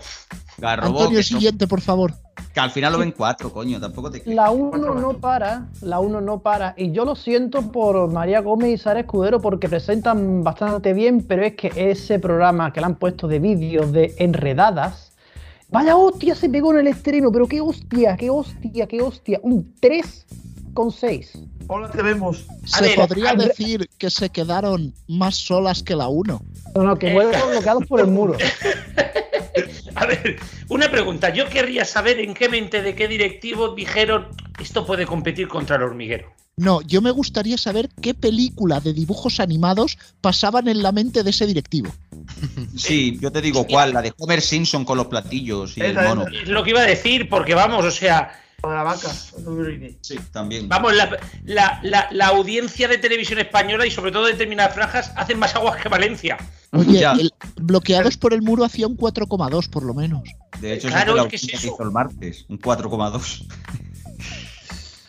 [0.58, 2.14] Garrobo, Antonio, siguiente, por favor.
[2.54, 3.80] Que al final lo ven cuatro, coño.
[3.80, 6.74] Tampoco te La 1 no para, la 1 no para.
[6.78, 11.44] Y yo lo siento por María Gómez y Sara Escudero porque presentan bastante bien, pero
[11.44, 15.14] es que ese programa que le han puesto de vídeos de enredadas,
[15.70, 19.40] vaya hostia, se pegó en el estreno, pero qué hostia, qué hostia, qué hostia.
[19.44, 19.74] Un
[20.74, 21.48] 3,6.
[21.68, 22.46] Hola, te vemos.
[22.66, 26.42] Se ver, podría André- decir que se quedaron más solas que la uno.
[26.76, 28.38] No, no, que vuelven bloqueados por el muro.
[29.96, 30.38] A ver,
[30.70, 31.34] una pregunta.
[31.34, 34.28] Yo querría saber en qué mente de qué directivo dijeron
[34.60, 36.32] esto puede competir contra el hormiguero.
[36.58, 41.30] No, yo me gustaría saber qué película de dibujos animados pasaban en la mente de
[41.30, 41.92] ese directivo.
[42.78, 46.26] Sí, yo te digo cuál, la de Homer Simpson con los platillos y el mono.
[46.28, 48.32] Es lo que iba a decir, porque vamos, o sea,
[48.64, 49.10] O de la vaca.
[50.02, 50.70] Sí, también.
[50.70, 55.12] vamos, la, la- la- la audiencia de televisión española y sobre todo de determinadas franjas
[55.16, 56.38] hacen más aguas que Valencia.
[56.72, 57.14] Oye, Ya.
[57.14, 60.22] el- bloqueados por el muro hacía un 4,2 por lo menos.
[60.60, 61.68] De hecho, Claro, es que es eso.
[61.74, 63.46] hizo el martes, un 4,2.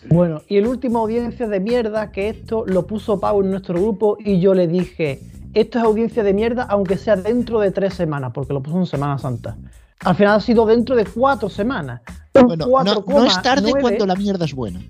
[0.08, 4.16] Bueno, y el último audiencia de mierda, que esto lo puso Pau en nuestro grupo
[4.18, 5.20] y yo le dije,
[5.54, 8.86] esto es audiencia de mierda aunque sea dentro de tres semanas, porque lo puso en
[8.86, 9.56] Semana Santa.
[10.04, 12.00] Al final ha sido dentro de cuatro semanas.
[12.34, 14.80] Un Bueno, no, no es tarde 4,9, cuando la mierda es buena.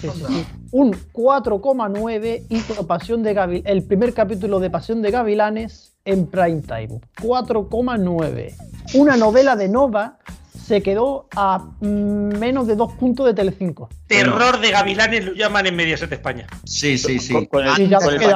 [0.00, 0.46] sí, sí, sí.
[0.70, 6.62] Un 4,9 hizo Pasión de Gavil- el primer capítulo de Pasión de Gavilanes en prime
[6.62, 7.00] time.
[7.20, 8.54] 4,9.
[8.94, 10.18] Una novela de Nova
[10.64, 13.88] se quedó a mm, menos de dos puntos de Telecinco.
[14.06, 16.46] Terror de gavilanes lo llaman en Mediaset España.
[16.64, 17.32] Sí, sí, sí.
[17.34, 17.98] Con- con el- Sí, ya.
[17.98, 18.26] Con el que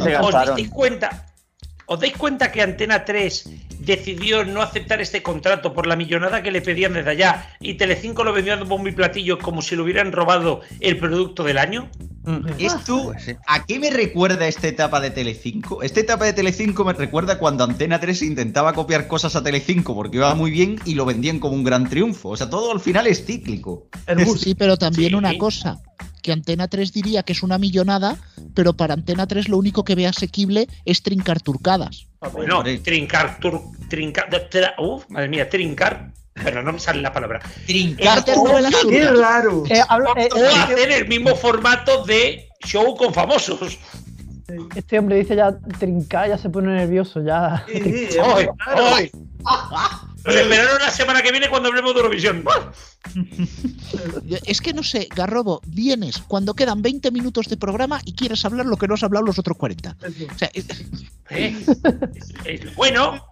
[0.00, 1.26] se ¿Os dais cuenta?
[1.86, 3.48] ¿Os dais cuenta que Antena 3
[3.84, 8.24] decidió no aceptar este contrato por la millonada que le pedían desde allá y Telecinco
[8.24, 11.90] lo vendió de bombo y platillo como si le hubieran robado el producto del año?
[12.58, 15.82] ¿Esto Pues a qué me recuerda esta etapa de Telecinco?
[15.82, 20.18] Esta etapa de Telecinco me recuerda cuando Antena 3 intentaba copiar cosas a Telecinco porque
[20.18, 22.30] iba muy bien y lo vendían como un gran triunfo.
[22.30, 23.88] O sea, todo al final es cíclico.
[24.38, 25.14] Sí, pero también Sí.
[25.16, 25.80] una cosa,
[26.22, 28.16] que Antena 3 diría que es una millonada,
[28.54, 32.06] pero para Antena 3 lo único que ve asequible es trincar turcadas.
[32.30, 36.12] Bueno, trincar, tur, trincar, tra- uf, madre mía, trincar.
[36.34, 37.40] Pero no me sale la palabra.
[37.66, 39.64] Trincar Hacer novelas ¡Qué raro!
[39.68, 43.78] Eh, eh, O eh, hacer el mismo formato de show con famosos.
[44.74, 47.64] este hombre dice ya trincar, ya se pone nervioso, ya.
[47.68, 48.18] Sí, sí, es
[48.66, 49.10] ¡Ay!
[50.24, 52.44] Nos esperaron la semana que viene cuando hablemos de Eurovisión.
[54.46, 58.66] Es que no sé, Garrobo, vienes cuando quedan 20 minutos de programa y quieres hablar
[58.66, 59.96] lo que no has hablado los otros 40.
[60.02, 60.26] Eso.
[60.34, 60.64] O sea, eh,
[61.30, 61.64] ¿Eh?
[62.14, 63.24] Es- es bueno,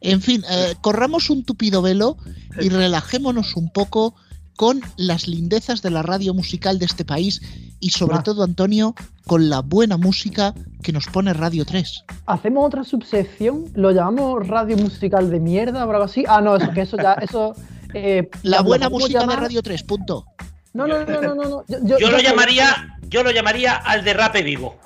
[0.00, 2.16] en fin, eh, corramos un tupido velo
[2.60, 4.14] y relajémonos un poco
[4.62, 7.42] con las lindezas de la radio musical de este país
[7.80, 8.22] y sobre Ah.
[8.22, 8.94] todo, Antonio,
[9.26, 10.54] con la buena música
[10.84, 12.04] que nos pone Radio 3.
[12.26, 16.22] Hacemos otra subsección, lo llamamos radio musical de mierda o algo así.
[16.28, 17.56] Ah, no, eso, que eso ya, eso.
[17.92, 20.26] eh, La buena música llamar- de Radio 3, punto.
[20.74, 21.44] No, no, no, no, no.
[21.44, 21.64] no.
[21.98, 24.76] yo lo llamaría, yo lo llamaría al derrape vivo.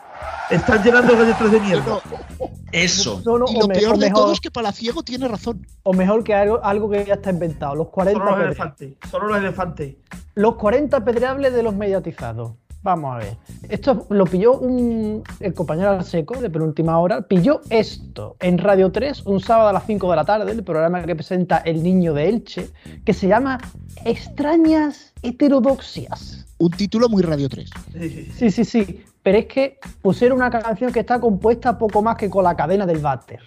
[0.50, 1.98] Están llenando galletas de mierda.
[2.72, 3.20] Eso.
[3.24, 5.66] No, no, Y lo me- peor de mejor, todo es que Palaciego tiene razón.
[5.82, 7.74] o mejor que algo, algo que ya está inventado.
[7.74, 8.92] Los 40, Solo los elefantes.
[9.10, 9.94] Solo los elefantes.
[10.34, 12.52] los 40 pedreables de los mediatizados.
[12.82, 13.36] Vamos a ver.
[13.68, 17.22] Esto lo pilló un, el compañero Alseco de penúltima hora.
[17.22, 21.02] Pilló esto en Radio 3 un sábado a las 5 de la tarde, el programa
[21.02, 22.70] que presenta El Niño de Elche,
[23.04, 23.58] que se llama
[24.04, 26.46] Extrañas Heterodoxias.
[26.58, 27.68] Un título muy Radio 3.
[28.38, 29.04] Sí, sí, sí.
[29.26, 32.86] Pero es que pusieron una canción que está compuesta poco más que con la cadena
[32.86, 33.40] del váter.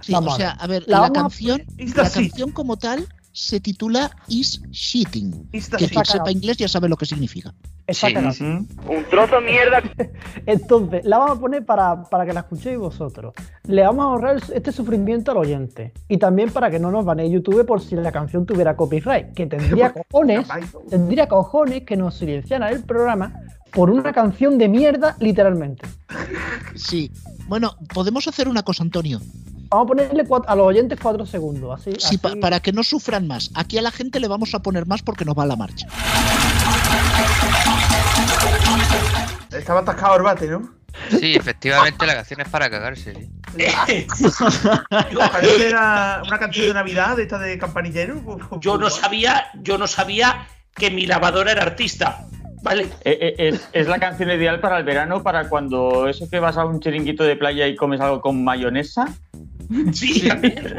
[0.00, 3.06] Sí, Vamos o sea, a ver, La la, vamos a canción, la canción como tal
[3.32, 5.48] se titula Is Shitting.
[5.50, 7.54] Que quien sepa inglés ya sabe lo que significa.
[7.86, 8.14] Está Sí.
[8.14, 8.34] cagado.
[8.34, 8.66] Ujú.
[10.46, 13.34] Entonces, la vamos a poner para, para que la escuchéis vosotros.
[13.66, 15.92] Le vamos a ahorrar este sufrimiento al oyente.
[16.08, 19.32] Y también para que no nos banee YouTube por si la canción tuviera copyright.
[19.34, 20.46] Que tendría cojones,
[20.88, 23.32] tendría cojones que nos silenciara el programa
[23.72, 25.88] por una canción de mierda, literalmente.
[26.74, 27.10] Sí.
[27.48, 29.20] Bueno, podemos hacer una cosa, Antonio.
[29.72, 31.80] Vamos a ponerle a los oyentes cuatro segundos.
[31.80, 33.50] Así, Sí, pa- para que no sufran más.
[33.54, 35.86] Aquí a la gente le vamos a poner más porque nos va la marcha.
[39.50, 40.70] Estaba atascado el bate, ¿no?
[41.18, 43.14] Sí, efectivamente la canción es para cagarse.
[43.86, 44.06] sí.
[45.32, 48.20] Parece era una canción de Navidad, esta de campanillero.
[48.60, 52.26] Yo no sabía, yo no sabía que mi lavadora era artista.
[52.62, 52.84] Vale.
[53.04, 56.56] Eh, eh, Es, es la canción ideal para el verano, para cuando eso que vas
[56.58, 59.06] a un chiringuito de playa y comes algo con mayonesa.
[59.92, 60.28] Sí.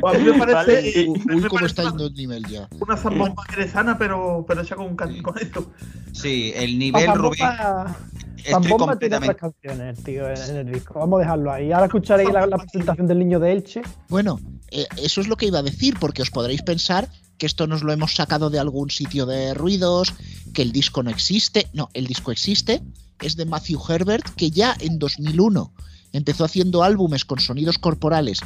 [0.01, 1.91] O a mí me parece, Vale, a y- mí me Uy, cómo parece está una,
[1.91, 2.67] yendo el nivel ya.
[2.79, 5.71] una zambomba jerezana, pero, pero hecha con, un can- con esto.
[6.11, 7.95] Sí, el nivel, Zambomba- Rubén,
[8.37, 9.35] estoy Zambomba tiene otras completamente...
[9.35, 10.99] canciones, tío, en, en el disco.
[10.99, 11.71] Vamos a dejarlo ahí.
[11.71, 13.81] Ahora escucharéis la, la presentación del niño de Elche.
[14.09, 14.39] Bueno,
[14.71, 17.83] eh, eso es lo que iba a decir, porque os podréis pensar que esto nos
[17.83, 20.13] lo hemos sacado de algún sitio de ruidos,
[20.53, 21.67] que el disco no existe.
[21.73, 22.81] No, el disco existe.
[23.21, 25.71] Es de Matthew Herbert, que ya en 2001
[26.14, 28.39] empezó haciendo álbumes con sonidos corporales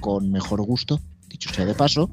[0.00, 2.10] con mejor gusto, dicho sea de paso.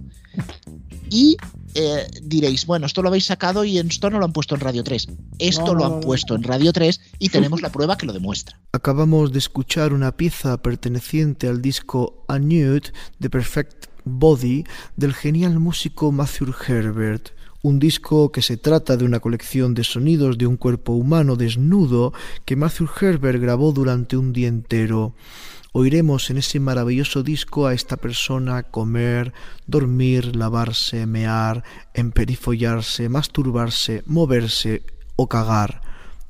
[1.09, 1.35] Y
[1.73, 4.81] eh, diréis, bueno, esto lo habéis sacado y esto no lo han puesto en Radio
[4.83, 5.07] 3.
[5.39, 5.99] Esto No, lo no, han no.
[5.99, 8.57] puesto en Radio 3 y tenemos la prueba que lo demuestra.
[8.71, 14.63] Acabamos de escuchar una pieza perteneciente al disco A Nude de Perfect Body
[14.95, 17.31] del genial músico Matthew Herbert.
[17.63, 22.11] Un disco que se trata de una colección de sonidos de un cuerpo humano desnudo
[22.43, 25.13] que Matthew Herbert grabó durante un día entero.
[25.71, 29.31] Oiremos en ese maravilloso disco a esta persona comer,
[29.67, 34.81] dormir, lavarse, mear, emperifollarse, masturbarse, moverse
[35.15, 35.81] o cagar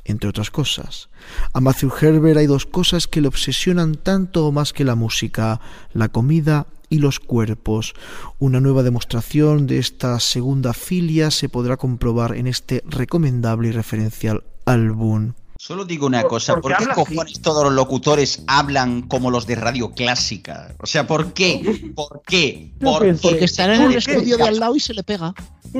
[0.04, 1.10] entre otras cosas.
[1.54, 5.62] A Matthew Herbert hay dos cosas que le obsesionan tanto o más que la música,
[5.94, 7.96] la comida y los cuerpos.
[8.38, 14.44] Una nueva demostración de esta segunda filia se podrá comprobar en este recomendable y referencial
[14.66, 15.34] álbum.
[15.58, 19.46] Solo digo una ¿Por- cosa, por ¿por qué cojones todos los locutores hablan como los
[19.46, 20.74] de radio clásica?
[20.80, 21.92] O sea, ¿por qué?
[21.96, 22.72] ¿Por qué?
[22.80, 23.14] ¿Por qué?
[23.22, 24.12] Porque estará en ¿Por el qué?
[24.12, 25.34] estudio de al lado y se le pega.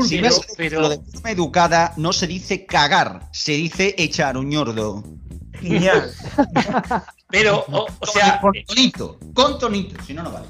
[0.08, 4.38] Si Pero- ves pero- lo de forma educada, no se dice cagar, se dice echar
[4.38, 5.04] un ñordo.
[5.60, 6.12] Genial.
[7.30, 10.46] Pero, o, o sea, con tonito, con tonito, si no, no vale.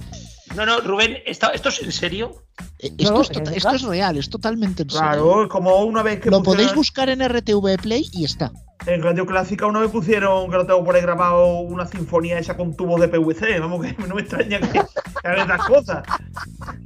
[0.55, 2.43] No, no, Rubén, ¿está- ¿esto es en serio?
[2.79, 3.53] Eh, Esto, No, es ¿es verdad?
[3.55, 5.01] esto es real, es totalmente en serio.
[5.07, 8.51] Claro, como una vez que Lo pusieron- podéis buscar en RTV Play y está.
[8.87, 12.57] En Radio Clásica una vez pusieron, que lo tengo por ahí grabado, una sinfonía esa
[12.57, 13.59] con tubos de PVC.
[13.59, 16.03] Vamos, que no me extraña que, que hagan estas cosas.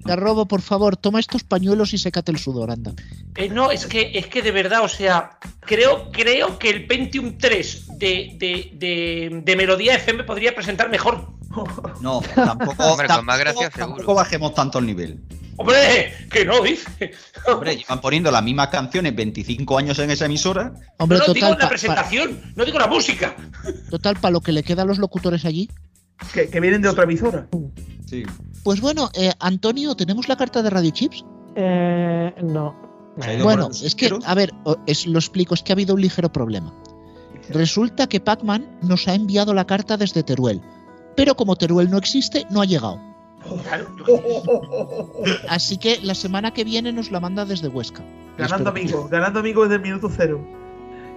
[0.03, 2.91] Garrobo, por favor, toma estos pañuelos y sécate el sudor, anda.
[3.37, 7.37] Eh, no, es que, es que de verdad, o sea, creo, creo que el Pentium
[7.37, 11.29] 3 de, de, de, de Melodía FM podría presentar mejor.
[12.01, 15.21] No, tampoco, Hombre, con más tampoco- gracia, tampoco bajemos tanto el nivel.
[15.57, 16.13] ¡Hombre!
[16.29, 17.11] Que no, dice.
[17.47, 20.73] Hombre, llevan poniendo las mismas canciones 25 años en esa emisora.
[20.97, 23.35] Hombre, no, digo total, la pa- pa- presentación, no digo la música.
[23.89, 25.69] total, para lo que le queda a los locutores allí.
[26.33, 27.47] Que, que vienen de otra emisora.
[28.05, 28.23] Sí.
[28.63, 31.23] Pues bueno, eh, Antonio, ¿tenemos la carta de Radio Chips?
[31.55, 32.75] Eh, no.
[33.41, 34.51] Bueno, es que, a ver,
[34.87, 36.73] es- lo explico, es que ha habido un ligero problema.
[37.49, 40.61] Resulta que Pac-Man nos ha enviado la carta desde Teruel,
[41.15, 42.99] pero como Teruel no existe, no ha llegado.
[43.63, 43.87] Claro.
[45.49, 48.03] Así que la semana que viene nos la manda desde Huesca.
[48.37, 50.39] Que- amigos, ganando amigos desde el minuto cero.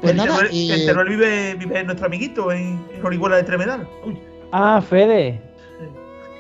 [0.00, 3.42] Pues el nada, Teruel, eh, el Teruel vive, vive nuestro amiguito en, en Orihuela de
[3.44, 3.88] Tremedal.
[4.06, 4.18] Uy,
[4.52, 5.40] Ah, Fede.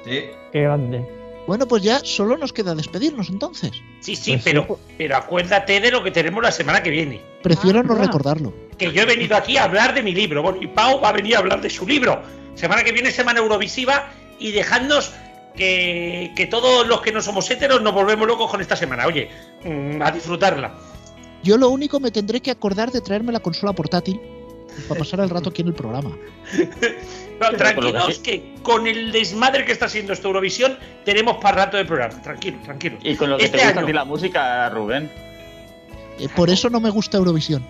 [0.04, 0.20] Sí.
[0.52, 1.06] Qué grande.
[1.46, 3.72] Bueno, pues ya solo nos queda despedirnos entonces.
[4.00, 4.50] Sí, sí, Pues sí.
[4.50, 7.20] pero, pero acuérdate de lo que tenemos la semana que viene.
[7.42, 7.98] Prefiero Ah, no ah.
[7.98, 8.52] recordarlo.
[8.76, 10.42] Que yo he venido aquí a hablar de mi libro.
[10.42, 12.22] Bueno, y Pau va a venir a hablar de su libro.
[12.58, 14.10] Semana que viene, semana Eurovisiva.
[14.38, 15.12] Y dejadnos
[15.56, 19.06] que, que todos los que no somos héteros nos volvemos locos con esta semana.
[19.06, 19.30] Oye,
[19.64, 20.74] mm, a disfrutarla.
[21.42, 24.20] Yo lo único me tendré que acordar de traerme la consola portátil
[24.88, 26.16] para pasar el rato aquí en el programa.
[27.40, 31.84] No, tranquilos, que con el desmadre que está siendo esta Eurovisión, tenemos para rato de
[31.84, 32.20] programa.
[32.20, 32.98] Tranquilo, tranquilo.
[33.04, 33.84] Y con lo que Este te gusta año.
[33.84, 35.08] a ti la música, Rubén.
[36.18, 37.64] Eh, por eso no me gusta Eurovisión.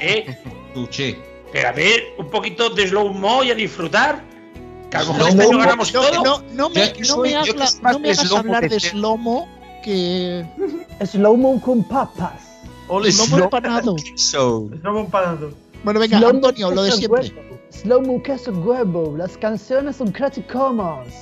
[0.00, 0.36] ¿Eh?
[0.74, 1.16] Tuche.
[1.52, 4.22] Pero a ver, un poquito de slow mo y a disfrutar.
[4.90, 6.22] Que a lo mejor Slow este año mo, ganamos No, todo.
[6.24, 9.48] no, no me, no soy- me habla- no me hagas hablar de ser- slomo
[9.84, 10.44] que
[11.04, 12.34] Slow-mo con papas.
[12.88, 13.96] Ole, slomo empanado.
[14.16, 14.68] So.
[14.74, 15.52] estamos empanando.
[15.84, 17.20] Bueno, venga, Slow-mo Antonio, lo de siempre.
[17.22, 17.58] huevo.
[17.70, 19.14] Slow-mo queso huevo.
[19.16, 21.14] Las canciones son Creative Commons.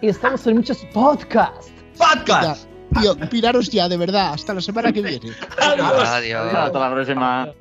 [0.00, 1.70] Y estamos en muchos podcasts.
[1.98, 2.66] Podcast.
[3.00, 4.32] tío, piraros ya, de verdad.
[4.32, 5.30] Hasta la semana que viene.
[5.60, 6.08] Adiós.
[6.08, 6.54] Adiós.
[6.54, 7.52] Hasta la próxima.